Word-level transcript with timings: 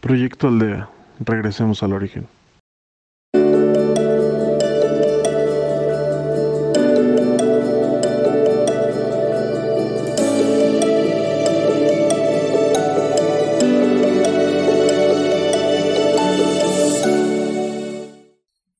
Proyecto 0.00 0.46
Aldea. 0.46 0.88
Regresemos 1.18 1.82
al 1.82 1.92
origen. 1.92 2.28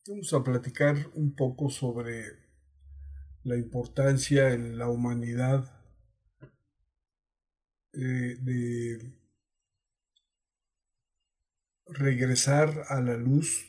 Vamos 0.06 0.32
a 0.32 0.44
platicar 0.44 0.96
un 1.14 1.34
poco 1.34 1.68
sobre 1.68 2.26
la 3.42 3.56
importancia 3.56 4.52
en 4.52 4.78
la 4.78 4.88
humanidad 4.88 5.68
eh, 7.92 8.36
de 8.40 9.17
regresar 11.88 12.84
a 12.88 13.00
la 13.00 13.16
luz, 13.16 13.66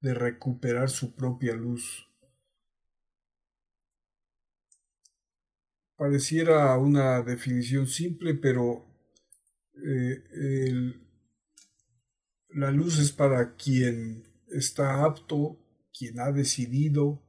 de 0.00 0.14
recuperar 0.14 0.90
su 0.90 1.14
propia 1.14 1.54
luz. 1.54 2.08
Pareciera 5.96 6.76
una 6.78 7.20
definición 7.22 7.86
simple, 7.86 8.34
pero 8.34 8.86
eh, 9.84 10.94
la 12.48 12.70
luz 12.70 12.98
es 12.98 13.12
para 13.12 13.54
quien 13.56 14.24
está 14.48 15.04
apto, 15.04 15.58
quien 15.92 16.18
ha 16.20 16.32
decidido 16.32 17.22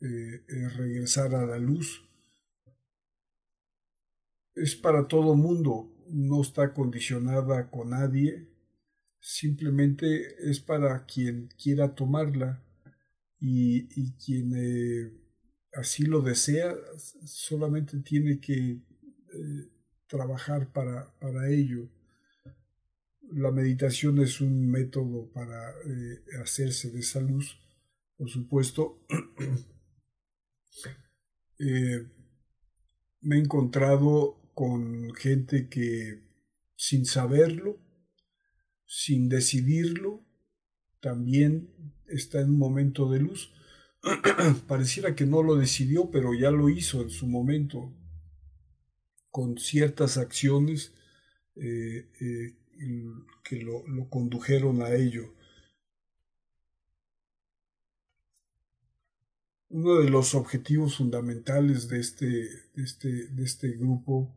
eh, 0.00 0.44
eh, 0.48 0.68
regresar 0.76 1.34
a 1.34 1.46
la 1.46 1.58
luz. 1.58 2.06
Es 4.54 4.76
para 4.76 5.08
todo 5.08 5.34
mundo, 5.34 5.90
no 6.08 6.42
está 6.42 6.74
condicionada 6.74 7.70
con 7.70 7.90
nadie 7.90 8.53
simplemente 9.24 10.50
es 10.50 10.60
para 10.60 11.06
quien 11.06 11.48
quiera 11.56 11.94
tomarla 11.94 12.62
y, 13.40 14.12
quien 14.16 14.52
eh, 14.54 15.10
así 15.72 16.04
lo 16.04 16.20
desea, 16.20 16.76
solamente 17.24 17.98
tiene 18.00 18.38
que 18.38 18.54
eh, 18.54 19.70
trabajar 20.06 20.70
para, 20.72 21.10
para, 21.18 21.48
ello. 21.48 21.88
La 23.32 23.50
meditación 23.50 24.20
es 24.20 24.42
un 24.42 24.70
método 24.70 25.30
para 25.32 25.70
eh, 25.70 26.22
hacerse 26.42 26.90
de 26.90 27.00
esa 27.00 27.20
luz, 27.20 27.58
por 28.18 28.28
supuesto. 28.28 29.06
me 33.20 33.36
he 33.36 33.38
encontrado 33.38 34.50
con 34.52 35.14
gente 35.14 35.70
que 35.70 36.20
sin 36.76 37.06
saberlo 37.06 37.83
sin 38.96 39.28
decidirlo, 39.28 40.22
también 41.00 41.68
está 42.06 42.40
en 42.40 42.50
un 42.50 42.58
momento 42.58 43.10
de 43.10 43.18
luz. 43.18 43.52
Pareciera 44.68 45.16
que 45.16 45.26
no 45.26 45.42
lo 45.42 45.56
decidió, 45.56 46.12
pero 46.12 46.32
ya 46.32 46.52
lo 46.52 46.68
hizo 46.68 47.02
en 47.02 47.10
su 47.10 47.26
momento, 47.26 47.92
con 49.32 49.58
ciertas 49.58 50.16
acciones 50.16 50.92
eh, 51.56 52.08
eh, 52.20 52.54
que 53.42 53.56
lo, 53.62 53.82
condujeron 54.08 54.80
a 54.80 54.94
ello. 54.94 55.34
Uno 59.70 59.96
de 59.96 60.08
los 60.08 60.36
objetivos 60.36 60.98
fundamentales 60.98 61.88
de 61.88 61.98
este, 61.98 62.26
de 62.26 62.84
este, 62.84 63.26
de 63.26 63.42
este 63.42 63.70
grupo 63.72 64.32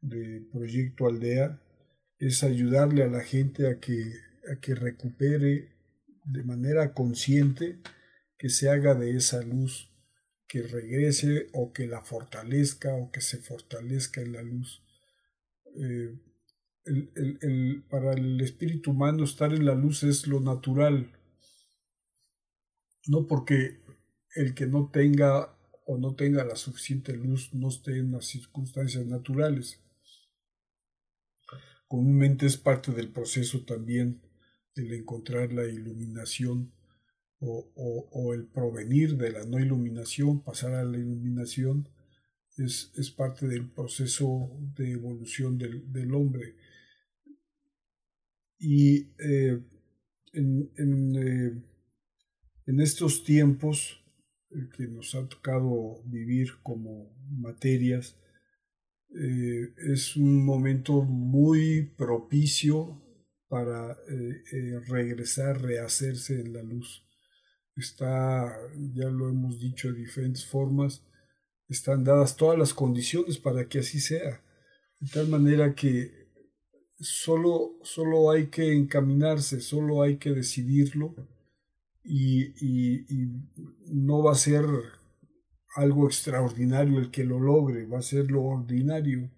de 0.00 0.40
Proyecto 0.50 1.06
Aldea 1.06 1.60
es 2.20 2.44
ayudarle 2.44 3.02
a 3.02 3.08
la 3.08 3.22
gente 3.22 3.68
a 3.68 3.80
que, 3.80 4.12
a 4.52 4.60
que 4.60 4.74
recupere 4.74 5.70
de 6.24 6.42
manera 6.44 6.92
consciente, 6.92 7.78
que 8.36 8.50
se 8.50 8.68
haga 8.68 8.94
de 8.94 9.16
esa 9.16 9.42
luz, 9.42 9.90
que 10.46 10.62
regrese 10.62 11.48
o 11.54 11.72
que 11.72 11.86
la 11.86 12.02
fortalezca 12.02 12.94
o 12.94 13.10
que 13.10 13.22
se 13.22 13.38
fortalezca 13.38 14.20
en 14.20 14.32
la 14.32 14.42
luz. 14.42 14.82
Eh, 15.76 16.14
para 17.88 18.12
el 18.12 18.40
espíritu 18.40 18.90
humano 18.90 19.24
estar 19.24 19.52
en 19.52 19.64
la 19.64 19.74
luz 19.74 20.02
es 20.02 20.26
lo 20.26 20.40
natural, 20.40 21.12
no 23.06 23.26
porque 23.26 23.80
el 24.34 24.54
que 24.54 24.66
no 24.66 24.90
tenga 24.90 25.56
o 25.86 25.96
no 25.96 26.14
tenga 26.14 26.44
la 26.44 26.56
suficiente 26.56 27.14
luz 27.16 27.52
no 27.54 27.68
esté 27.68 27.98
en 27.98 28.12
las 28.12 28.26
circunstancias 28.26 29.06
naturales 29.06 29.80
comúnmente 31.90 32.46
es 32.46 32.56
parte 32.56 32.92
del 32.92 33.10
proceso 33.10 33.64
también 33.64 34.22
el 34.76 34.92
encontrar 34.92 35.52
la 35.52 35.66
iluminación 35.66 36.72
o, 37.40 38.32
el 38.32 38.46
provenir 38.46 39.16
de 39.16 39.32
la 39.32 39.44
no 39.44 39.58
iluminación, 39.58 40.40
pasar 40.44 40.74
a 40.74 40.84
la 40.84 40.96
iluminación, 40.96 41.88
es, 42.56 42.92
parte 43.16 43.48
del 43.48 43.68
proceso 43.68 44.56
de 44.76 44.92
evolución 44.92 45.58
del, 45.58 46.14
hombre. 46.14 46.54
Y 48.60 49.08
eh, 49.18 49.60
en, 50.32 50.70
en, 50.76 51.16
eh, 51.16 51.62
en, 52.66 52.80
estos 52.80 53.24
tiempos 53.24 54.00
eh, 54.50 54.68
que 54.76 54.86
nos 54.86 55.16
ha 55.16 55.26
tocado 55.26 56.02
vivir 56.04 56.50
como 56.62 57.10
materias, 57.30 58.19
eh, 59.12 59.74
es 59.92 60.16
un 60.16 60.44
momento 60.44 61.02
muy 61.02 61.82
propicio 61.96 63.02
para 63.48 63.92
eh, 64.08 64.42
eh, 64.52 64.80
regresar, 64.86 65.60
rehacerse 65.60 66.40
en 66.40 66.52
la 66.52 66.62
luz. 66.62 67.04
Está, 67.76 68.56
ya 68.94 69.08
lo 69.08 69.28
hemos 69.28 69.58
dicho 69.58 69.90
de 69.92 69.98
diferentes 69.98 70.46
formas, 70.46 71.02
están 71.68 72.04
dadas 72.04 72.36
todas 72.36 72.58
las 72.58 72.72
condiciones 72.72 73.38
para 73.38 73.68
que 73.68 73.80
así 73.80 73.98
sea. 74.00 74.42
De 75.00 75.08
tal 75.08 75.28
manera 75.28 75.74
que 75.74 76.28
solo, 76.98 77.78
solo 77.82 78.30
hay 78.30 78.48
que 78.48 78.72
encaminarse, 78.72 79.60
solo 79.60 80.02
hay 80.02 80.18
que 80.18 80.30
decidirlo 80.30 81.14
y, 82.04 82.42
y 82.64 83.30
no 83.86 84.22
va 84.22 84.32
a 84.32 84.36
ser 84.36 84.64
algo 85.74 86.06
extraordinario 86.06 86.98
el 86.98 87.10
que 87.10 87.24
lo 87.24 87.38
logre, 87.38 87.86
va 87.86 87.98
a 87.98 88.02
ser 88.02 88.30
lo 88.30 88.42
ordinario. 88.42 89.30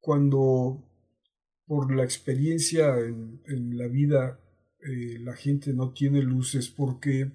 Cuando 0.00 0.82
por 1.66 1.94
la 1.94 2.04
experiencia 2.04 2.94
en, 2.98 3.78
la 3.78 3.88
vida 3.88 4.38
eh, 4.80 5.18
la 5.20 5.34
gente 5.34 5.72
no 5.72 5.92
tiene 5.92 6.20
luz 6.20 6.54
es 6.54 6.68
porque 6.68 7.32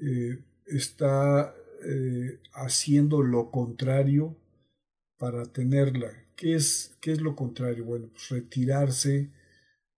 eh, 0.00 0.38
está 0.66 1.52
eh, 1.84 2.40
haciendo 2.52 3.22
lo 3.22 3.50
contrario 3.50 4.36
para 5.18 5.44
tenerla. 5.44 6.10
¿Qué 6.36 6.54
es, 6.54 6.96
qué 7.00 7.12
es 7.12 7.20
lo 7.20 7.34
contrario? 7.34 7.84
Bueno, 7.84 8.08
pues 8.12 8.28
retirarse 8.30 9.30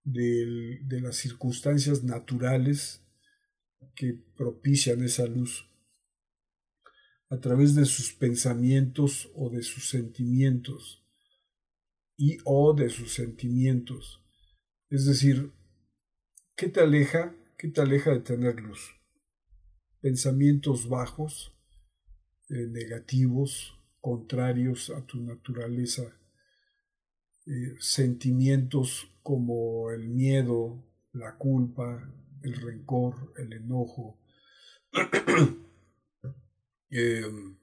de 0.03 0.99
las 0.99 1.15
circunstancias 1.15 2.03
naturales 2.03 3.02
que 3.95 4.13
propician 4.35 5.03
esa 5.03 5.25
luz 5.25 5.69
a 7.29 7.39
través 7.39 7.73
de 7.73 7.85
sus 7.85 8.13
pensamientos 8.13 9.31
o 9.35 9.49
de 9.49 9.63
sus 9.63 9.89
sentimientos 9.89 11.03
y 12.15 12.37
o 12.45 12.73
de 12.73 12.89
sus 12.89 13.13
sentimientos. 13.13 14.23
Es 14.89 15.05
decir, 15.05 15.51
¿qué 16.55 16.69
te 16.69 16.81
aleja? 16.81 17.35
¿Qué 17.57 17.69
te 17.69 17.81
aleja 17.81 18.11
de 18.11 18.19
tener 18.19 18.59
luz? 18.59 18.95
Pensamientos 19.99 20.87
bajos, 20.87 21.55
eh, 22.49 22.67
negativos, 22.69 23.79
contrarios 23.99 24.89
a 24.89 25.05
tu 25.05 25.21
naturaleza, 25.21 26.03
eh, 27.47 27.75
sentimientos 27.79 29.07
como 29.23 29.89
el 29.91 30.09
miedo, 30.09 30.83
la 31.13 31.37
culpa, 31.37 32.13
el 32.43 32.55
rencor, 32.55 33.33
el 33.37 33.53
enojo. 33.53 34.19
Em, 36.95 37.57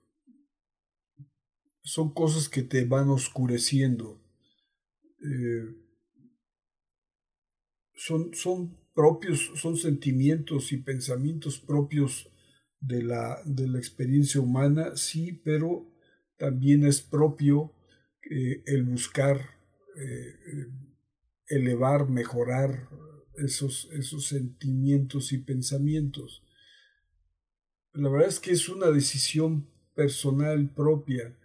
son 1.84 2.12
cosas 2.12 2.48
que 2.48 2.62
te 2.64 2.84
van 2.84 3.08
oscureciendo. 3.10 4.20
Eh, 5.22 5.66
son, 7.94 8.34
son 8.34 8.76
propios, 8.92 9.52
son 9.54 9.76
sentimientos 9.76 10.72
y 10.72 10.78
pensamientos 10.78 11.60
propios 11.60 12.28
de 12.80 13.02
la, 13.04 13.40
de 13.44 13.68
la 13.68 13.78
experiencia 13.78 14.40
humana, 14.40 14.96
sí, 14.96 15.32
pero 15.44 15.86
también 16.36 16.84
es 16.84 17.00
propio 17.00 17.72
eh, 18.28 18.62
el 18.66 18.82
buscar 18.84 19.38
eh, 19.96 20.66
elevar, 21.46 22.08
mejorar, 22.08 22.88
esos, 23.44 23.88
esos 23.92 24.26
sentimientos 24.26 25.32
y 25.32 25.38
pensamientos. 25.38 26.42
La 27.92 28.08
verdad 28.08 28.28
es 28.28 28.40
que 28.40 28.52
es 28.52 28.68
una 28.68 28.90
decisión 28.90 29.68
personal 29.94 30.72
propia. 30.72 31.36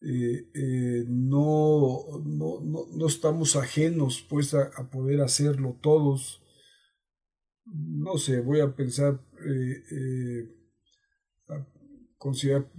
Eh, 0.00 0.50
eh, 0.54 1.04
no, 1.08 2.22
no 2.24 3.06
estamos 3.06 3.56
ajenos 3.56 4.24
pues 4.28 4.54
a, 4.54 4.70
poder 4.90 5.20
hacerlo 5.20 5.78
todos. 5.80 6.42
No 7.64 8.18
sé, 8.18 8.40
voy 8.40 8.60
a 8.60 8.74
pensar, 8.76 9.20
eh, 9.46 10.48
a 11.48 11.66
considerar 12.18 12.70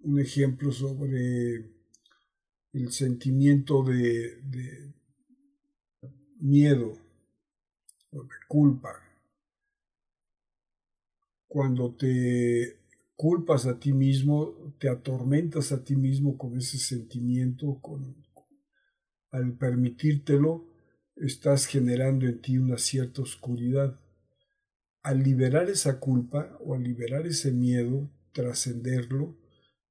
un 0.00 0.20
ejemplo 0.20 0.72
sobre 0.72 1.70
el 2.72 2.92
sentimiento 2.92 3.82
de 3.84 4.92
miedo 6.40 7.07
o. 8.12 9.02
Cuando 11.46 11.94
te 11.94 12.78
culpas 13.16 13.66
a 13.66 13.78
ti 13.78 13.92
mismo, 13.92 14.74
te 14.78 14.88
atormentas 14.88 15.72
a 15.72 15.82
ti 15.82 15.96
mismo 15.96 16.36
con 16.38 16.56
ese 16.56 16.78
sentimiento, 16.78 17.80
con, 17.80 18.14
al 19.30 19.52
permitírtelo, 19.56 20.66
estás 21.16 21.66
generando 21.66 22.26
en 22.26 22.40
ti 22.40 22.58
una 22.58 22.78
cierta 22.78 23.22
oscuridad. 23.22 23.98
Al 25.02 25.22
liberar 25.22 25.68
esa 25.70 25.98
culpa 25.98 26.56
o 26.60 26.74
al 26.74 26.82
liberar 26.82 27.26
ese 27.26 27.50
miedo, 27.50 28.10
trascenderlo, 28.32 29.36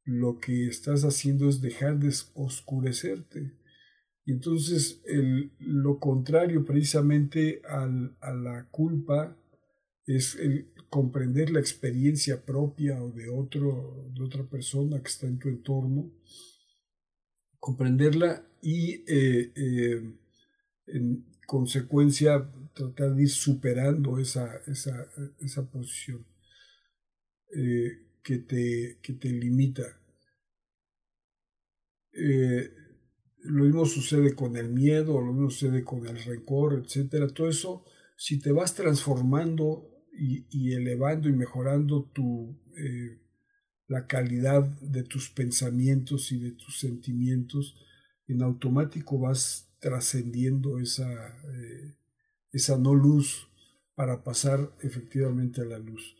lo 0.06 0.40
que 0.40 0.68
estás 0.68 1.04
haciendo 1.04 1.50
es 1.50 1.60
dejar 1.60 2.00
de 2.00 2.14
oscurecerte. 2.34 3.57
Y 4.28 4.34
entonces 4.34 5.02
lo 5.60 6.00
contrario 6.00 6.66
precisamente 6.66 7.62
al, 7.66 8.14
a 8.20 8.34
la 8.34 8.68
culpa 8.70 9.38
es 10.06 10.36
el 10.36 10.68
comprender 10.90 11.50
la 11.50 11.62
experiencia 11.62 12.44
propia 12.44 13.02
o 13.02 13.10
de, 13.10 13.30
otro, 13.30 14.12
de 14.14 14.22
otra 14.22 14.44
persona 14.44 15.02
que 15.02 15.08
está 15.08 15.28
en 15.28 15.40
tu 15.40 15.48
entorno, 15.48 16.12
comprenderla 17.60 18.44
y 18.62 19.04
eh, 19.08 19.52
eh, 19.56 20.14
en 20.88 21.26
consecuencia 21.46 22.50
tratar 22.74 23.16
de 23.16 23.24
ir 23.24 23.30
superando 23.30 24.20
esa, 24.20 24.58
esa, 24.68 25.08
esa 25.40 25.64
posición 25.70 26.26
eh, 27.54 28.06
que, 28.24 28.38
te, 28.40 28.98
que 29.02 29.14
te 29.14 29.30
limita. 29.30 29.84
Lo 33.44 33.64
mismo 33.64 33.86
sucede 33.86 34.36
con 34.36 34.58
el 34.58 34.70
miedo, 34.70 35.22
lo 35.22 35.34
mismo 35.34 35.50
sucede 35.50 35.84
con 35.84 36.06
el 36.08 36.22
rencor, 36.24 36.84
etc. 36.84 37.32
Todo 37.34 37.50
eso, 37.50 37.86
si 38.16 38.40
te 38.40 38.52
vas 38.52 38.76
transformando 38.76 39.90
y, 40.12 40.74
elevando 40.74 41.30
y 41.30 41.34
mejorando 41.34 42.10
tu, 42.14 42.58
la 43.88 44.08
calidad 44.08 44.64
de 44.82 45.04
tus 45.04 45.30
pensamientos 45.30 46.32
y 46.32 46.40
de 46.40 46.52
tus 46.52 46.80
sentimientos, 46.80 47.76
en 48.28 48.42
automático 48.42 49.20
vas 49.20 49.70
trascendiendo 49.80 50.80
esa, 50.80 51.10
eh, 51.54 51.96
esa 52.52 52.78
no 52.78 52.94
luz 52.94 53.48
para 53.96 54.24
pasar 54.24 54.74
efectivamente 54.82 55.62
a 55.62 55.66
la 55.66 55.80
luz. 55.80 56.16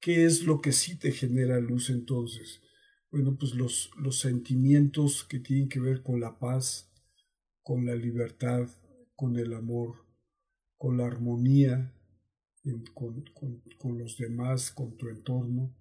¿Qué 0.00 0.24
es 0.24 0.44
lo 0.44 0.60
que 0.60 0.72
sí 0.72 0.96
te 0.96 1.10
genera 1.10 1.58
luz 1.58 1.90
entonces? 1.90 2.60
Bueno, 3.10 3.36
pues 3.38 3.54
los, 3.54 3.90
los 3.96 4.18
sentimientos 4.18 5.24
que 5.24 5.38
tienen 5.38 5.68
que 5.68 5.80
ver 5.80 6.02
con 6.02 6.20
la 6.20 6.38
paz, 6.38 6.90
con 7.62 7.86
la 7.86 7.94
libertad, 7.94 8.68
con 9.16 9.36
el 9.36 9.54
amor, 9.54 10.04
con 10.76 10.98
la 10.98 11.06
armonía 11.06 11.92
con, 12.94 13.24
con 13.78 13.98
los 13.98 14.18
demás, 14.18 14.70
con 14.70 14.96
tu 14.96 15.08
entorno. 15.08 15.74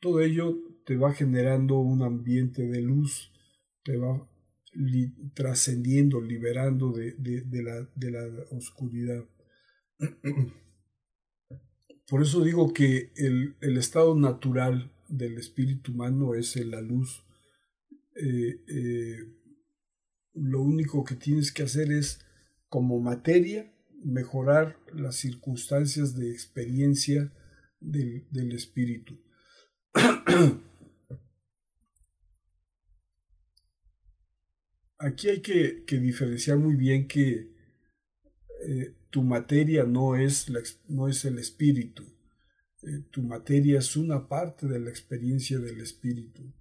Todo 0.00 0.20
ello 0.20 0.58
te 0.84 0.96
va 0.96 1.12
generando 1.12 1.78
un 1.78 2.02
ambiente 2.02 2.66
de 2.66 2.82
luz, 2.82 3.32
te 3.82 3.96
va 3.96 4.28
trascendiendo, 5.34 6.20
liberando 6.20 6.92
de, 6.92 7.12
de, 7.12 7.62
la, 7.62 7.88
de, 7.94 8.10
la, 8.10 8.26
oscuridad. 8.50 9.24
Por 12.08 12.22
eso 12.22 12.44
digo 12.44 12.72
que 12.72 13.10
el, 13.16 13.56
el, 13.60 13.78
estado 13.78 14.14
natural 14.14 14.92
del 15.08 15.38
espíritu 15.38 15.92
humano 15.92 16.34
es 16.34 16.56
la 16.56 16.80
luz. 16.80 17.24
Eh, 18.14 18.62
eh, 18.68 19.18
lo 20.34 20.62
único 20.62 21.04
que 21.04 21.16
tienes 21.16 21.52
que 21.52 21.62
hacer 21.62 21.92
es, 21.92 22.20
como 22.68 23.00
materia, 23.00 23.72
mejorar 24.04 24.78
las 24.92 25.16
circunstancias 25.16 26.14
de 26.14 26.30
experiencia 26.30 27.32
del, 27.80 28.26
del 28.30 28.52
espíritu. 28.52 29.18
aquí 34.98 35.28
hay 35.28 35.40
que, 35.40 35.84
diferenciar 35.98 36.58
muy 36.58 36.74
bien 36.76 37.06
que 37.06 37.54
eh, 38.66 38.94
tu 39.10 39.22
materia 39.22 39.84
no 39.84 40.16
es, 40.16 40.46
no 40.88 41.08
es 41.08 41.24
el 41.24 41.38
espíritu. 41.38 42.04
Eh, 42.86 43.04
tu 43.10 43.22
materia 43.22 43.78
es 43.78 43.96
una 43.96 44.28
parte 44.28 44.66
de 44.66 44.78
la 44.78 44.90
experiencia 44.90 45.58
del 45.58 45.80
espíritu. 45.80 46.54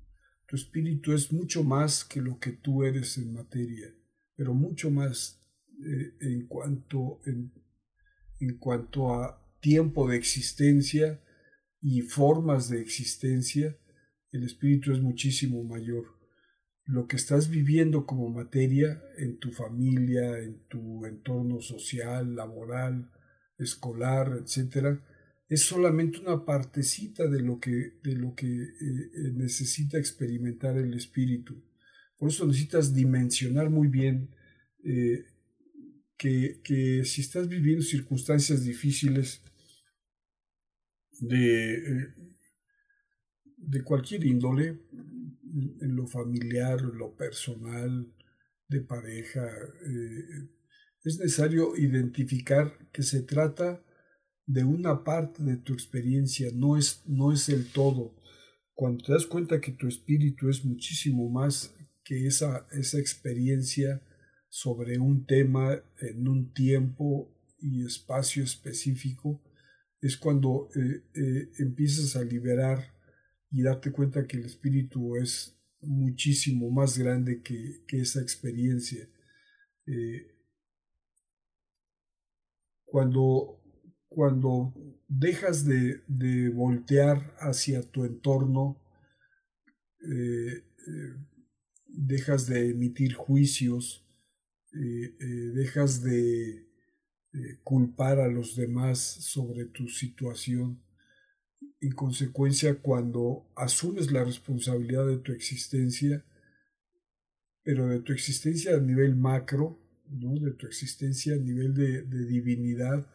Tu 0.48 0.56
espíritu 0.56 1.14
es 1.14 1.32
mucho 1.32 1.64
más 1.64 2.04
que 2.04 2.22
lo 2.22 2.40
que 2.40 2.52
tú 2.52 2.84
eres 2.84 3.18
en 3.18 3.34
materia, 3.34 3.94
pero 4.36 4.54
mucho 4.54 4.92
más 4.92 5.42
eh, 5.86 6.14
en, 6.22 6.48
cuanto, 6.48 7.22
en, 7.26 7.54
en 8.40 8.58
cuanto 8.58 9.14
a 9.14 9.42
tiempo 9.60 10.08
de 10.10 10.18
existencia 10.18 11.22
y 11.82 12.02
formas 12.02 12.70
de 12.70 12.82
existencia, 12.82 13.78
el 14.32 14.44
espíritu 14.44 14.92
es 14.92 15.02
muchísimo 15.02 15.64
mayor 15.64 16.16
lo 16.86 17.08
que 17.08 17.16
estás 17.16 17.50
viviendo 17.50 18.06
como 18.06 18.30
materia 18.30 19.02
en 19.18 19.40
tu 19.40 19.52
familia, 19.52 20.38
en 20.40 20.68
tu 20.68 21.06
entorno 21.06 21.60
social, 21.60 22.36
laboral, 22.36 23.12
escolar, 23.58 24.40
etc., 24.40 25.00
es 25.48 25.62
solamente 25.62 26.20
una 26.20 26.44
partecita 26.44 27.28
de 27.28 27.42
lo 27.42 27.60
que, 27.60 28.00
de 28.04 28.16
lo 28.16 28.34
que 28.34 28.48
eh, 28.48 28.72
eh, 28.82 29.32
necesita 29.34 29.98
experimentar 29.98 30.78
el 30.78 30.94
espíritu. 30.94 31.62
Por 32.18 32.30
eso 32.30 32.48
necesitas 32.48 32.94
dimensionar 32.94 33.70
muy 33.70 33.88
bien 33.88 34.30
eh, 34.84 35.26
que, 36.18 36.62
que, 36.64 37.04
si 37.06 37.22
estás 37.22 37.48
viviendo 37.48 37.84
circunstancias 37.84 38.64
difíciles 38.64 39.42
de, 41.20 42.14
de 43.58 43.84
cualquier 43.84 44.26
índole, 44.26 44.80
en 45.82 45.96
lo 45.96 46.08
familiar, 46.08 46.80
en 46.80 46.98
lo 46.98 47.16
personal, 47.16 48.12
de 48.68 48.82
pareja. 48.82 49.48
Es 51.04 51.20
necesario 51.20 51.78
identificar 51.78 52.90
que 52.92 53.04
se 53.04 53.22
trata 53.22 53.85
de 54.46 54.64
una 54.64 55.04
parte 55.04 55.44
de 55.44 55.58
tu 55.58 55.74
experiencia, 55.74 56.50
no 56.54 56.78
es, 56.78 57.02
no 57.06 57.32
es 57.32 57.50
el 57.50 57.72
todo. 57.72 58.16
Cuando 58.74 59.04
te 59.04 59.14
das 59.14 59.26
cuenta 59.26 59.62
que 59.62 59.72
tu 59.72 59.88
espíritu 59.88 60.50
es 60.50 60.64
muchísimo 60.64 61.30
más 61.30 61.74
que 62.04 62.28
esa, 62.28 62.68
esa 62.72 63.00
experiencia 63.00 64.02
sobre 64.50 65.00
un 65.00 65.26
tema 65.26 65.82
en 66.00 66.28
un 66.28 66.54
tiempo 66.54 67.32
y 67.60 67.86
espacio 67.86 68.44
específico, 68.44 69.42
es 70.02 70.18
cuando 70.18 70.70
eh, 70.76 71.04
eh, 71.16 71.50
empiezas 71.60 72.16
a 72.16 72.24
liberar 72.24 72.94
y 73.50 73.64
darte 73.64 73.92
cuenta 73.92 74.28
que 74.28 74.38
el 74.38 74.46
espíritu 74.46 75.16
es 75.16 75.58
muchísimo 75.82 76.70
más 76.70 76.98
grande 76.98 77.42
que, 77.42 77.84
esa 77.90 78.22
experiencia. 78.22 79.08
Eh, 79.88 80.28
cuando, 82.86 83.62
cuando 84.16 84.74
dejas 85.10 85.66
de, 85.66 86.02
voltear 86.50 87.36
hacia 87.40 87.82
tu 87.84 88.06
entorno, 88.06 88.82
eh, 90.02 90.64
eh, 90.88 91.14
dejas 91.88 92.48
de 92.48 92.70
emitir 92.70 93.14
juicios, 93.14 94.02
dejas 94.72 96.02
de 96.02 96.66
culpar 97.64 98.20
a 98.20 98.28
los 98.28 98.58
demás 98.58 99.00
sobre 99.00 99.66
tu 99.66 99.88
situación, 99.88 100.82
en 101.82 101.92
consecuencia, 101.92 102.76
cuando 102.82 103.48
asumes 103.56 104.12
la 104.12 104.24
responsabilidad 104.24 105.08
de 105.08 105.18
tu 105.18 105.32
existencia, 105.32 106.26
pero 107.64 107.88
de 107.88 108.00
tu 108.00 108.14
existencia 108.14 108.76
a 108.76 108.80
nivel 108.80 109.16
macro, 109.16 109.80
¿no? 110.10 110.36
de 110.40 110.52
tu 110.52 110.68
existencia 110.68 111.34
a 111.34 111.38
nivel 111.38 111.74
de, 111.74 112.04
divinidad, 112.26 113.08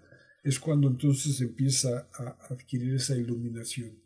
es 0.42 0.58
cuando 0.58 0.88
entonces 0.88 1.40
empieza 1.40 2.08
a 2.14 2.36
adquirir 2.50 2.94
esa 2.94 3.16
iluminación. 3.16 3.98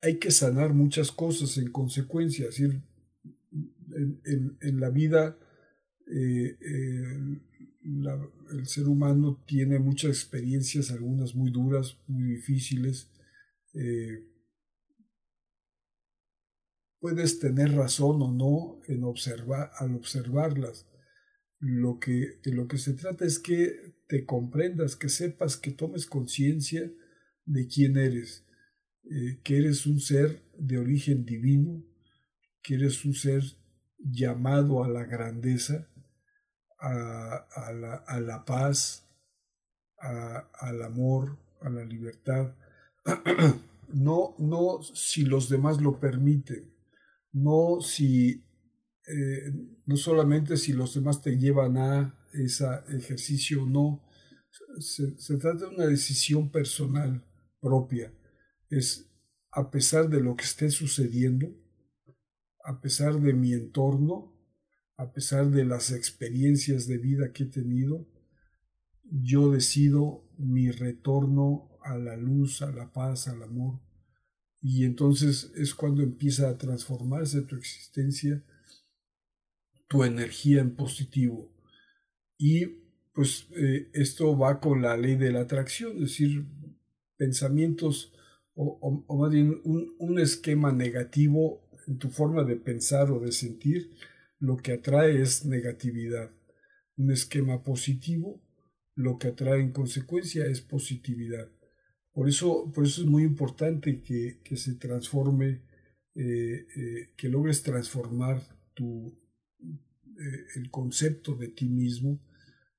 Hay 0.00 0.18
que 0.18 0.30
sanar 0.30 0.74
muchas 0.74 1.10
cosas 1.10 1.58
en 1.58 1.72
consecuencia, 1.72 2.48
es 2.48 2.58
decir, 2.58 2.82
en, 4.60 4.80
la 4.80 4.90
vida 4.90 5.36
eh, 6.06 6.56
el 7.82 8.66
ser 8.66 8.88
humano 8.88 9.42
tiene 9.46 9.78
muchas 9.78 10.10
experiencias, 10.10 10.90
algunas 10.90 11.34
muy 11.34 11.50
duras, 11.50 11.98
muy 12.06 12.34
difíciles. 12.34 13.10
Eh, 13.74 14.24
puedes 17.00 17.38
tener 17.38 17.72
razón 17.72 18.20
o 18.22 18.32
no 18.32 18.80
en 18.86 19.04
observar, 19.04 19.70
al 19.78 19.94
observarlas, 19.94 20.86
Lo 21.60 21.98
que, 21.98 22.38
de 22.44 22.52
lo 22.52 22.68
que 22.68 22.78
se 22.78 22.92
trata 22.92 23.24
es 23.24 23.38
que 23.38 23.97
te 24.08 24.24
comprendas, 24.24 24.96
que 24.96 25.08
sepas, 25.08 25.56
que 25.56 25.70
tomes 25.70 26.06
conciencia 26.06 26.90
de 27.44 27.68
quién 27.68 27.96
eres, 27.96 28.44
eh, 29.04 29.40
que 29.44 29.58
eres 29.58 29.86
un 29.86 30.00
ser 30.00 30.42
de 30.56 30.78
origen 30.78 31.24
divino, 31.24 31.84
que 32.62 32.74
eres 32.74 33.04
un 33.04 33.14
ser 33.14 33.42
llamado 33.98 34.82
a 34.82 34.88
la 34.88 35.04
grandeza, 35.04 35.88
a, 36.80 37.72
la, 37.72 37.94
a 38.06 38.20
la, 38.20 38.44
paz, 38.44 39.08
al 39.98 40.82
amor, 40.82 41.38
a 41.60 41.68
la 41.70 41.84
libertad. 41.84 42.54
no, 43.92 44.34
no 44.38 44.82
si 44.82 45.22
los 45.22 45.48
demás 45.48 45.80
lo 45.80 45.98
permiten, 45.98 46.72
no 47.32 47.80
si 47.80 48.44
eh, 49.08 49.52
no 49.86 49.96
solamente 49.96 50.56
si 50.56 50.72
los 50.72 50.94
demás 50.94 51.22
te 51.22 51.36
llevan 51.38 51.76
a 51.78 52.14
ese 52.32 52.66
ejercicio 52.90 53.62
o 53.62 53.66
no, 53.66 54.04
se, 54.80 55.18
se, 55.18 55.36
trata 55.38 55.66
de 55.66 55.74
una 55.74 55.86
decisión 55.86 56.50
personal 56.50 57.24
propia. 57.60 58.12
Es 58.68 59.10
a 59.50 59.70
pesar 59.70 60.08
de 60.08 60.20
lo 60.20 60.36
que 60.36 60.44
esté 60.44 60.70
sucediendo, 60.70 61.48
a 62.64 62.80
pesar 62.80 63.20
de 63.20 63.32
mi 63.32 63.52
entorno, 63.54 64.34
a 64.96 65.12
pesar 65.12 65.50
de 65.50 65.64
las 65.64 65.90
experiencias 65.90 66.86
de 66.86 66.98
vida 66.98 67.32
que 67.32 67.44
he 67.44 67.46
tenido, 67.46 68.06
yo 69.04 69.50
decido 69.50 70.28
mi 70.36 70.70
retorno 70.70 71.70
a 71.82 71.96
la 71.96 72.16
luz, 72.16 72.62
a 72.62 72.70
la 72.70 72.92
paz, 72.92 73.28
al 73.28 73.42
amor. 73.42 73.80
Y 74.60 74.84
entonces 74.84 75.52
es 75.56 75.74
cuando 75.74 76.02
empieza 76.02 76.48
a 76.48 76.58
transformarse 76.58 77.42
tu 77.42 77.56
existencia, 77.56 78.44
tu 79.88 80.04
energía 80.04 80.60
en 80.60 80.76
positivo. 80.76 81.52
Y 82.36 82.66
pues 83.12 83.48
eh, 83.56 83.90
esto 83.94 84.36
va 84.38 84.60
con 84.60 84.82
la 84.82 84.96
ley 84.96 85.16
de 85.16 85.32
la 85.32 85.40
atracción, 85.40 85.96
es 85.96 86.02
decir, 86.02 86.46
pensamientos 87.16 88.12
o, 88.54 89.16
más 89.16 89.30
bien 89.30 89.60
un, 89.64 89.94
un 89.98 90.18
esquema 90.18 90.72
negativo 90.72 91.68
en 91.86 91.98
tu 91.98 92.10
forma 92.10 92.44
de 92.44 92.56
pensar 92.56 93.10
o 93.10 93.20
de 93.20 93.32
sentir, 93.32 93.92
lo 94.40 94.56
que 94.56 94.72
atrae 94.72 95.20
es 95.22 95.44
negatividad. 95.46 96.30
Un 96.96 97.12
esquema 97.12 97.62
positivo, 97.62 98.42
lo 98.94 99.18
que 99.18 99.28
atrae 99.28 99.60
en 99.60 99.72
consecuencia 99.72 100.46
es 100.46 100.60
positividad. 100.60 101.48
Por 102.12 102.28
eso, 102.28 102.70
por 102.74 102.84
eso 102.84 103.02
es 103.02 103.06
muy 103.06 103.22
importante 103.22 104.02
que, 104.02 104.40
que 104.42 104.56
se 104.56 104.74
transforme, 104.74 105.62
eh, 106.14 106.66
eh, 106.76 107.12
que 107.16 107.28
logres 107.28 107.62
transformar 107.62 108.42
tu, 108.74 109.16
eh, 110.18 110.46
el 110.56 110.70
concepto 110.70 111.34
de 111.34 111.48
ti 111.48 111.68
mismo, 111.68 112.20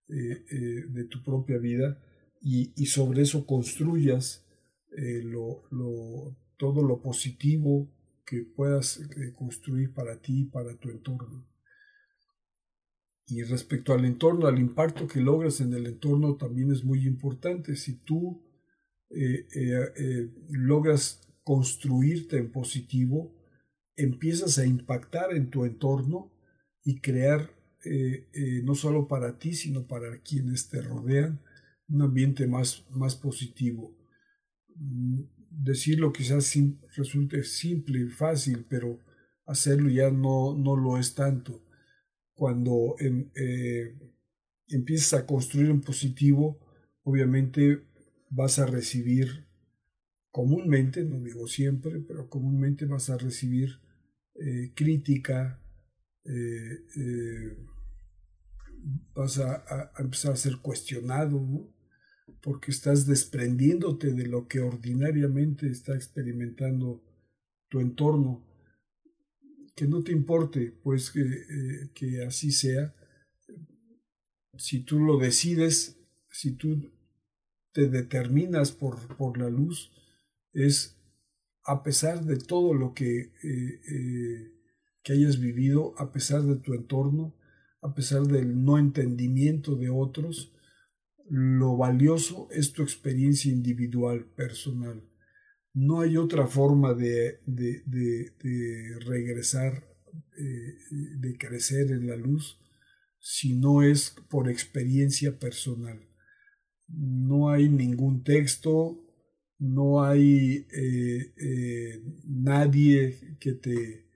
de 0.07 1.03
tu 1.03 1.21
propia 1.23 1.59
vida, 1.59 2.01
y, 2.41 2.85
sobre 2.87 3.21
eso 3.21 3.45
construyas 3.45 4.43
todo 6.57 6.81
lo 6.81 6.99
positivo 6.99 7.87
que 8.25 8.41
puedas 8.41 9.01
construir 9.35 9.93
para 9.93 10.19
ti 10.19 10.41
y 10.41 10.45
para 10.45 10.75
tu 10.77 10.89
entorno. 10.89 11.47
Y 13.29 13.43
respecto 13.43 13.93
al 13.93 14.05
entorno, 14.05 14.47
al 14.47 14.57
impacto 14.57 15.07
que 15.07 15.21
logras 15.21 15.61
en 15.61 15.73
el 15.73 15.85
entorno 15.85 16.35
también 16.35 16.71
es 16.71 16.83
muy 16.83 17.05
importante. 17.05 17.75
Si 17.75 17.93
tú 17.99 18.41
eh, 19.11 19.47
eh, 19.55 19.91
eh, 19.97 20.29
logras 20.49 21.21
construirte 21.43 22.37
en 22.37 22.51
positivo, 22.51 23.35
empiezas 23.95 24.57
a 24.57 24.65
impactar 24.65 25.33
en 25.33 25.51
tu 25.51 25.65
entorno 25.65 26.31
y 26.83 26.99
crear 26.99 27.51
no 28.63 28.75
solo 28.75 29.07
para 29.07 29.39
ti, 29.39 29.53
sino 29.53 29.87
para 29.87 30.17
quienes 30.19 30.67
te 30.67 30.81
rodean 30.81 31.39
un 31.87 32.01
ambiente 32.01 32.45
más, 32.45 32.85
más 32.89 33.15
positivo. 33.15 33.95
Mm, 34.75 35.21
decirlo 35.49 36.11
quizás 36.11 36.53
resulte 36.95 37.43
simple 37.43 37.99
y 38.01 38.09
fácil, 38.09 38.65
pero 38.69 38.99
hacerlo 39.45 39.89
ya 39.89 40.11
no, 40.11 40.55
no 40.55 40.75
lo 40.75 40.97
es 40.97 41.15
tanto 41.15 41.63
cuando 42.39 42.95
em, 42.99 43.29
eh, 43.35 43.93
empiezas 44.69 45.13
a 45.13 45.25
construir 45.25 45.69
un 45.71 45.81
positivo, 45.81 46.57
obviamente 47.03 47.83
vas 48.29 48.59
a 48.59 48.65
recibir 48.65 49.45
comúnmente, 50.31 51.03
no 51.03 51.19
digo 51.19 51.47
siempre, 51.47 51.99
pero 51.99 52.29
comúnmente 52.29 52.85
vas 52.85 53.09
a 53.09 53.17
recibir 53.17 53.81
eh, 54.35 54.71
crítica, 54.73 55.58
eh, 56.29 57.57
vas 59.13 59.39
a, 59.39 59.91
empezar 59.97 60.33
a 60.33 60.37
ser 60.37 60.57
cuestionado, 60.57 61.73
porque 62.41 62.71
estás 62.71 63.05
desprendiéndote 63.05 64.13
de 64.13 64.27
lo 64.27 64.47
que 64.47 64.59
ordinariamente 64.59 65.69
está 65.69 65.95
experimentando 65.95 67.03
tu 67.67 67.79
entorno 67.79 68.45
que 69.75 69.87
no 69.87 70.03
te 70.03 70.11
importe, 70.11 70.73
pues 70.83 71.13
eh, 71.15 71.89
que, 71.93 72.23
así 72.25 72.51
sea. 72.51 72.93
Si 74.57 74.81
tú 74.81 74.99
lo 74.99 75.17
decides, 75.17 75.97
si 76.29 76.51
tú 76.51 76.91
te 77.71 77.87
determinas 77.87 78.73
por, 78.73 79.15
por 79.15 79.37
la 79.37 79.49
luz, 79.49 79.89
es 80.51 80.97
a 81.63 81.81
pesar 81.81 82.25
de 82.25 82.37
todo 82.37 82.73
lo 82.73 82.93
que, 82.93 83.31
eh, 83.43 83.81
eh, 83.87 84.51
que 85.09 85.15
hayas 85.15 85.39
vivido, 85.39 85.95
a 85.97 86.11
pesar 86.11 86.43
de 86.43 86.57
tu 86.57 86.75
entorno, 86.75 87.35
a 87.81 87.95
pesar 87.95 88.27
del 88.27 88.63
no 88.63 88.77
entendimiento 88.77 89.75
de 89.75 89.89
otros, 89.89 90.53
lo 91.27 91.77
valioso 91.77 92.47
es 92.51 92.73
tu 92.73 92.83
experiencia 92.83 93.51
individual, 93.51 94.25
personal. 94.35 95.01
No 95.73 96.01
hay 96.01 96.15
otra 96.15 96.45
forma 96.45 96.93
de, 96.93 97.39
regresar, 99.03 99.83
eh, 100.37 100.77
de 101.17 101.37
crecer 101.39 101.89
en 101.89 102.05
la 102.05 102.15
luz, 102.15 102.59
si 103.17 103.53
no 103.53 103.81
es 103.81 104.13
por 104.29 104.47
experiencia 104.47 105.39
personal. 105.39 106.07
No 106.87 107.49
hay 107.49 107.67
ningún 107.67 108.23
texto, 108.23 109.03
no 109.57 110.03
hay 110.03 110.67
eh, 110.71 111.33
eh, 111.35 112.03
nadie 112.27 113.37
que 113.39 113.53
te, 113.53 114.08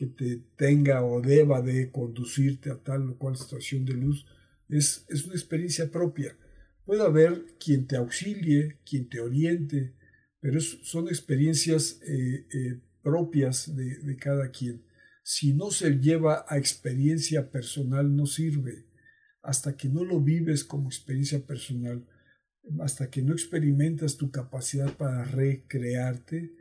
que 0.00 0.06
te 0.06 0.42
tenga 0.56 1.04
o 1.04 1.20
deba 1.20 1.60
de 1.60 1.90
conducirte 1.90 2.70
a 2.70 2.82
tal 2.82 3.10
o 3.10 3.18
cual 3.18 3.36
situación 3.36 3.84
de 3.84 3.92
luz. 3.92 4.24
Es, 4.66 5.04
es 5.10 5.26
una 5.26 5.34
experiencia 5.34 5.90
propia. 5.90 6.38
Puede 6.86 7.02
haber 7.02 7.44
quien 7.62 7.86
te 7.86 7.96
auxilie, 7.96 8.78
quien 8.82 9.10
te 9.10 9.20
oriente, 9.20 9.92
pero 10.40 10.58
son 10.58 11.08
experiencias 11.08 12.00
eh, 12.00 12.46
eh, 12.50 12.80
propias 13.02 13.76
de, 13.76 14.16
cada 14.16 14.50
quien. 14.50 14.82
Si 15.22 15.52
no 15.52 15.70
se 15.70 15.90
lleva 15.98 16.46
a 16.48 16.56
experiencia 16.56 17.50
personal, 17.50 18.16
no 18.16 18.24
sirve. 18.24 18.86
Hasta 19.42 19.76
que 19.76 19.90
no 19.90 20.02
lo 20.02 20.18
vives 20.18 20.64
como 20.64 20.88
experiencia 20.88 21.44
personal, 21.46 22.06
hasta 22.80 23.10
que 23.10 23.20
no 23.20 23.34
experimentas 23.34 24.16
tu 24.16 24.30
capacidad 24.30 24.96
para 24.96 25.24
recrearte, 25.24 26.54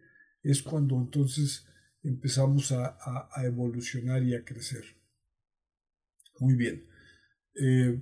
es 0.43 0.61
cuando 0.61 0.97
entonces 0.97 1.68
empezamos 2.03 2.71
a, 2.71 2.97
evolucionar 3.43 4.23
y 4.23 4.35
a 4.35 4.43
crecer. 4.43 4.83
Muy 6.39 6.55
bien. 6.55 6.85
Eh, 7.55 8.01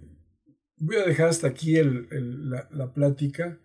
voy 0.77 0.96
a 0.98 1.06
dejar 1.06 1.30
hasta 1.30 1.48
aquí 1.48 1.75
la, 1.82 2.68
la 2.72 2.94
plática. 2.94 3.60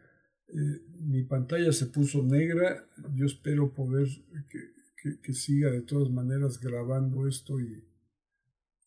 Eh, 0.48 0.82
mi 1.00 1.22
pantalla 1.24 1.72
se 1.72 1.86
puso 1.86 2.22
negra. 2.22 2.86
Yo 3.14 3.26
espero 3.26 3.72
poder 3.72 4.08
que, 4.48 5.32
siga 5.32 5.70
de 5.70 5.82
todas 5.82 6.10
maneras 6.10 6.60
grabando 6.60 7.26
esto 7.26 7.58
y, 7.58 7.84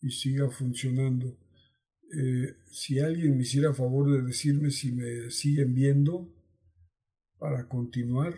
y 0.02 0.10
siga 0.12 0.50
funcionando. 0.50 1.38
Eh, 2.14 2.56
si 2.72 3.00
alguien 3.00 3.36
me 3.36 3.44
hiciera 3.44 3.74
favor 3.74 4.12
de 4.12 4.22
decirme 4.22 4.70
si 4.70 4.92
me 4.92 5.32
siguen 5.32 5.74
viendo 5.74 6.32
para 7.38 7.68
continuar. 7.68 8.36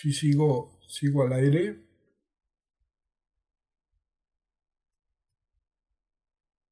Si 0.00 0.12
sigo, 0.12 0.78
sigo 0.86 1.24
al 1.24 1.32
aire. 1.32 1.82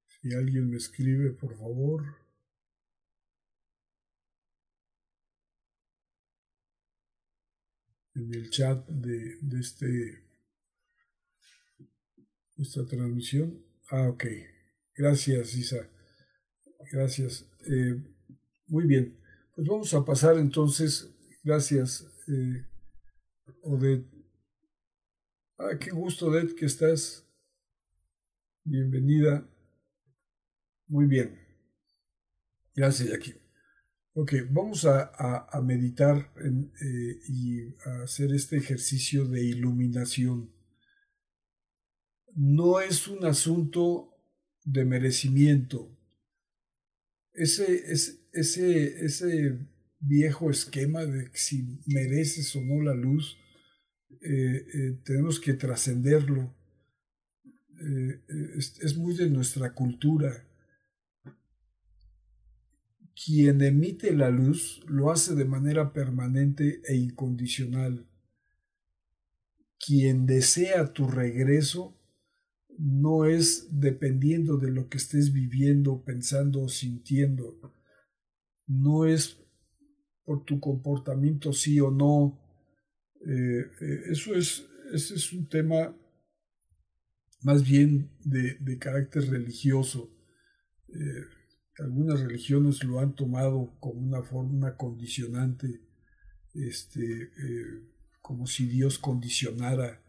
Si 0.06 0.32
alguien 0.32 0.70
me 0.70 0.76
escribe, 0.76 1.30
por 1.32 1.58
favor. 1.58 2.04
En 8.14 8.32
el 8.32 8.48
chat 8.48 8.86
de, 8.88 9.38
de 9.42 9.60
este 9.60 10.24
nuestra 12.54 12.86
transmisión. 12.86 13.60
Ah, 13.90 14.08
ok. 14.08 14.24
Gracias, 14.94 15.52
Isa. 15.56 15.88
Gracias. 16.92 17.44
Eh, 17.66 18.00
muy 18.68 18.86
bien. 18.86 19.18
Pues 19.56 19.66
vamos 19.66 19.92
a 19.94 20.04
pasar 20.04 20.38
entonces. 20.38 21.10
Gracias, 21.42 22.06
eh, 22.28 22.64
Odette. 23.66 24.06
Ah, 25.58 25.76
qué 25.78 25.90
gusto, 25.90 26.26
Odette, 26.26 26.54
que 26.54 26.66
estás. 26.66 27.26
Bienvenida. 28.64 29.48
Muy 30.86 31.06
bien. 31.06 31.36
Gracias, 32.74 33.08
Jackie. 33.08 33.34
Ok, 34.14 34.34
vamos 34.50 34.84
a, 34.84 35.50
meditar 35.62 36.32
eh, 36.36 37.20
y 37.28 37.74
a 37.84 38.04
hacer 38.04 38.32
este 38.32 38.56
ejercicio 38.56 39.26
de 39.26 39.44
iluminación. 39.44 40.52
No 42.34 42.80
es 42.80 43.08
un 43.08 43.24
asunto 43.24 44.16
de 44.64 44.84
merecimiento. 44.84 45.90
Ese, 47.32 47.92
ese, 47.92 48.20
ese, 48.32 49.04
ese 49.04 49.58
viejo 49.98 50.50
esquema 50.50 51.04
de 51.04 51.30
si 51.34 51.80
mereces 51.86 52.54
o 52.54 52.60
no 52.62 52.80
la 52.82 52.94
luz, 52.94 53.36
eh, 54.20 54.66
eh, 54.74 54.98
tenemos 55.04 55.40
que 55.40 55.54
trascenderlo. 55.54 56.54
es 58.80 58.96
muy 58.96 59.14
de 59.14 59.28
nuestra 59.28 59.74
cultura 59.74 60.46
quien 63.16 63.62
emite 63.62 64.12
la 64.12 64.28
luz 64.28 64.82
lo 64.86 65.10
hace 65.10 65.34
de 65.34 65.46
manera 65.46 65.92
permanente 65.92 66.82
e 66.86 66.96
incondicional. 66.96 68.06
Quien 69.78 70.26
desea 70.26 70.92
tu 70.92 71.08
regreso 71.08 71.96
no 72.78 73.24
es 73.24 73.68
dependiendo 73.70 74.58
de 74.58 74.70
lo 74.70 74.90
que 74.90 74.98
estés 74.98 75.32
viviendo, 75.32 76.02
pensando 76.02 76.62
o 76.62 76.68
sintiendo. 76.68 77.58
No 78.66 79.06
es 79.06 79.38
por 80.24 80.44
tu 80.44 80.60
comportamiento 80.60 81.54
sí 81.54 81.80
o 81.80 81.90
no. 81.90 82.38
Eh, 83.28 83.70
eso 84.10 84.34
es, 84.34 84.64
ese 84.92 85.16
es 85.16 85.32
un 85.32 85.48
tema 85.48 85.96
más 87.42 87.62
bien 87.64 88.10
de, 88.24 88.78
carácter 88.78 89.28
religioso. 89.28 90.12
Eh, 90.88 91.24
algunas 91.78 92.20
religiones 92.20 92.82
lo 92.84 93.00
han 93.00 93.14
tomado 93.14 93.76
como 93.80 94.00
una 94.00 94.22
forma 94.22 94.76
condicionante, 94.76 95.80
este, 96.54 97.22
eh, 97.22 97.82
como 98.22 98.46
si 98.46 98.66
Dios 98.66 98.98
condicionara 98.98 100.02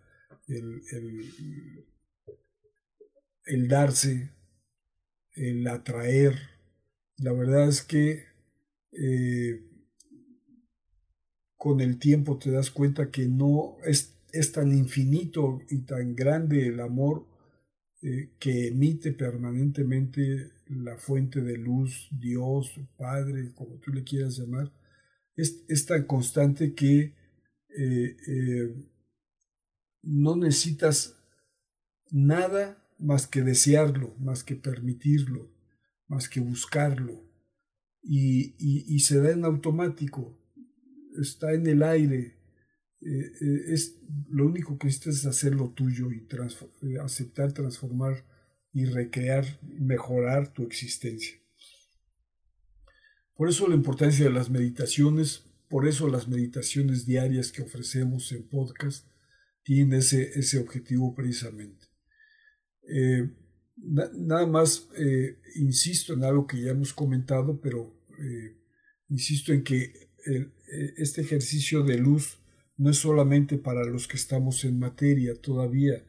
el, 0.48 0.82
el, 3.46 3.68
darse, 3.68 4.32
el 5.34 5.68
atraer. 5.68 6.38
La 7.18 7.34
verdad 7.34 7.68
es 7.68 7.82
que 7.82 8.26
con 11.58 11.82
el 11.82 12.00
tiempo 12.00 12.38
te 12.38 12.52
das 12.52 12.72
cuenta 12.72 13.12
que 13.12 13.28
no 13.28 13.78
es, 13.86 14.14
es 14.32 14.52
tan 14.52 14.72
infinito 14.72 15.60
y 15.70 15.80
tan 15.80 16.16
grande 16.16 16.68
el 16.68 16.80
amor 16.80 17.26
eh, 18.02 18.30
que 18.40 18.68
emite 18.68 19.12
permanentemente 19.12 20.52
la 20.68 20.98
fuente 20.98 21.42
de 21.42 21.58
luz, 21.58 22.08
Dios, 22.12 22.72
Padre, 22.96 23.52
como 23.56 23.76
tú 23.80 23.92
le 23.92 24.04
quieras 24.04 24.38
llamar, 24.38 24.72
es, 25.36 25.86
tan 25.86 26.06
constante 26.06 26.74
que 26.74 27.16
eh, 27.70 28.18
eh, 28.28 28.76
no 30.04 30.36
necesitas 30.36 31.16
nada 32.12 32.84
más 33.00 33.28
que 33.28 33.42
desearlo, 33.42 34.16
más 34.20 34.44
que 34.44 34.56
permitirlo, 34.56 35.52
más 36.08 36.30
que 36.30 36.40
buscarlo. 36.40 37.24
Y, 38.02 39.00
se 39.00 39.20
da 39.20 39.32
en 39.32 39.44
automático, 39.44 40.37
está 41.22 41.54
en 41.54 41.68
el 41.68 41.84
aire. 41.84 42.38
Eh, 43.02 43.32
es 43.68 43.96
lo 44.30 44.46
único 44.46 44.78
que 44.78 44.88
necesitas 44.88 45.20
es 45.20 45.26
hacer 45.26 45.54
lo 45.54 45.70
tuyo 45.70 46.10
y 46.12 46.28
aceptar, 46.98 47.54
transformar 47.54 48.26
y 48.74 48.86
recrear, 48.86 49.46
mejorar 49.64 50.54
tu 50.54 50.64
existencia. 50.64 51.38
Por 53.36 53.50
eso 53.50 53.68
la 53.68 53.76
importancia 53.76 54.26
de 54.26 54.32
las 54.32 54.50
meditaciones, 54.50 55.46
por 55.70 55.88
eso 55.88 56.08
las 56.08 56.28
meditaciones 56.28 57.06
diarias 57.06 57.52
que 57.52 57.62
ofrecemos 57.62 58.32
en 58.32 58.48
podcast 58.48 59.08
tienen 59.64 60.00
ese, 60.00 60.32
ese 60.40 60.60
objetivo 60.60 61.14
precisamente. 61.14 61.88
Eh, 62.90 63.30
nada 63.76 64.48
más 64.48 64.90
eh, 64.98 65.40
insisto 65.56 66.14
en 66.14 66.24
algo 66.24 66.48
que 66.48 66.62
ya 66.62 66.72
hemos 66.72 66.94
comentado, 66.94 67.60
pero 67.62 67.96
eh, 68.18 68.58
insisto 69.10 69.54
en 69.54 69.64
que 69.64 70.08
este 70.98 71.22
ejercicio 71.22 71.84
de 71.84 71.98
luz 71.98 72.40
no 72.78 72.90
es 72.90 72.98
solamente 72.98 73.58
para 73.58 73.84
los 73.84 74.08
que 74.08 74.18
estamos 74.18 74.64
en 74.64 74.80
materia 74.80 75.34
todavía, 75.40 76.04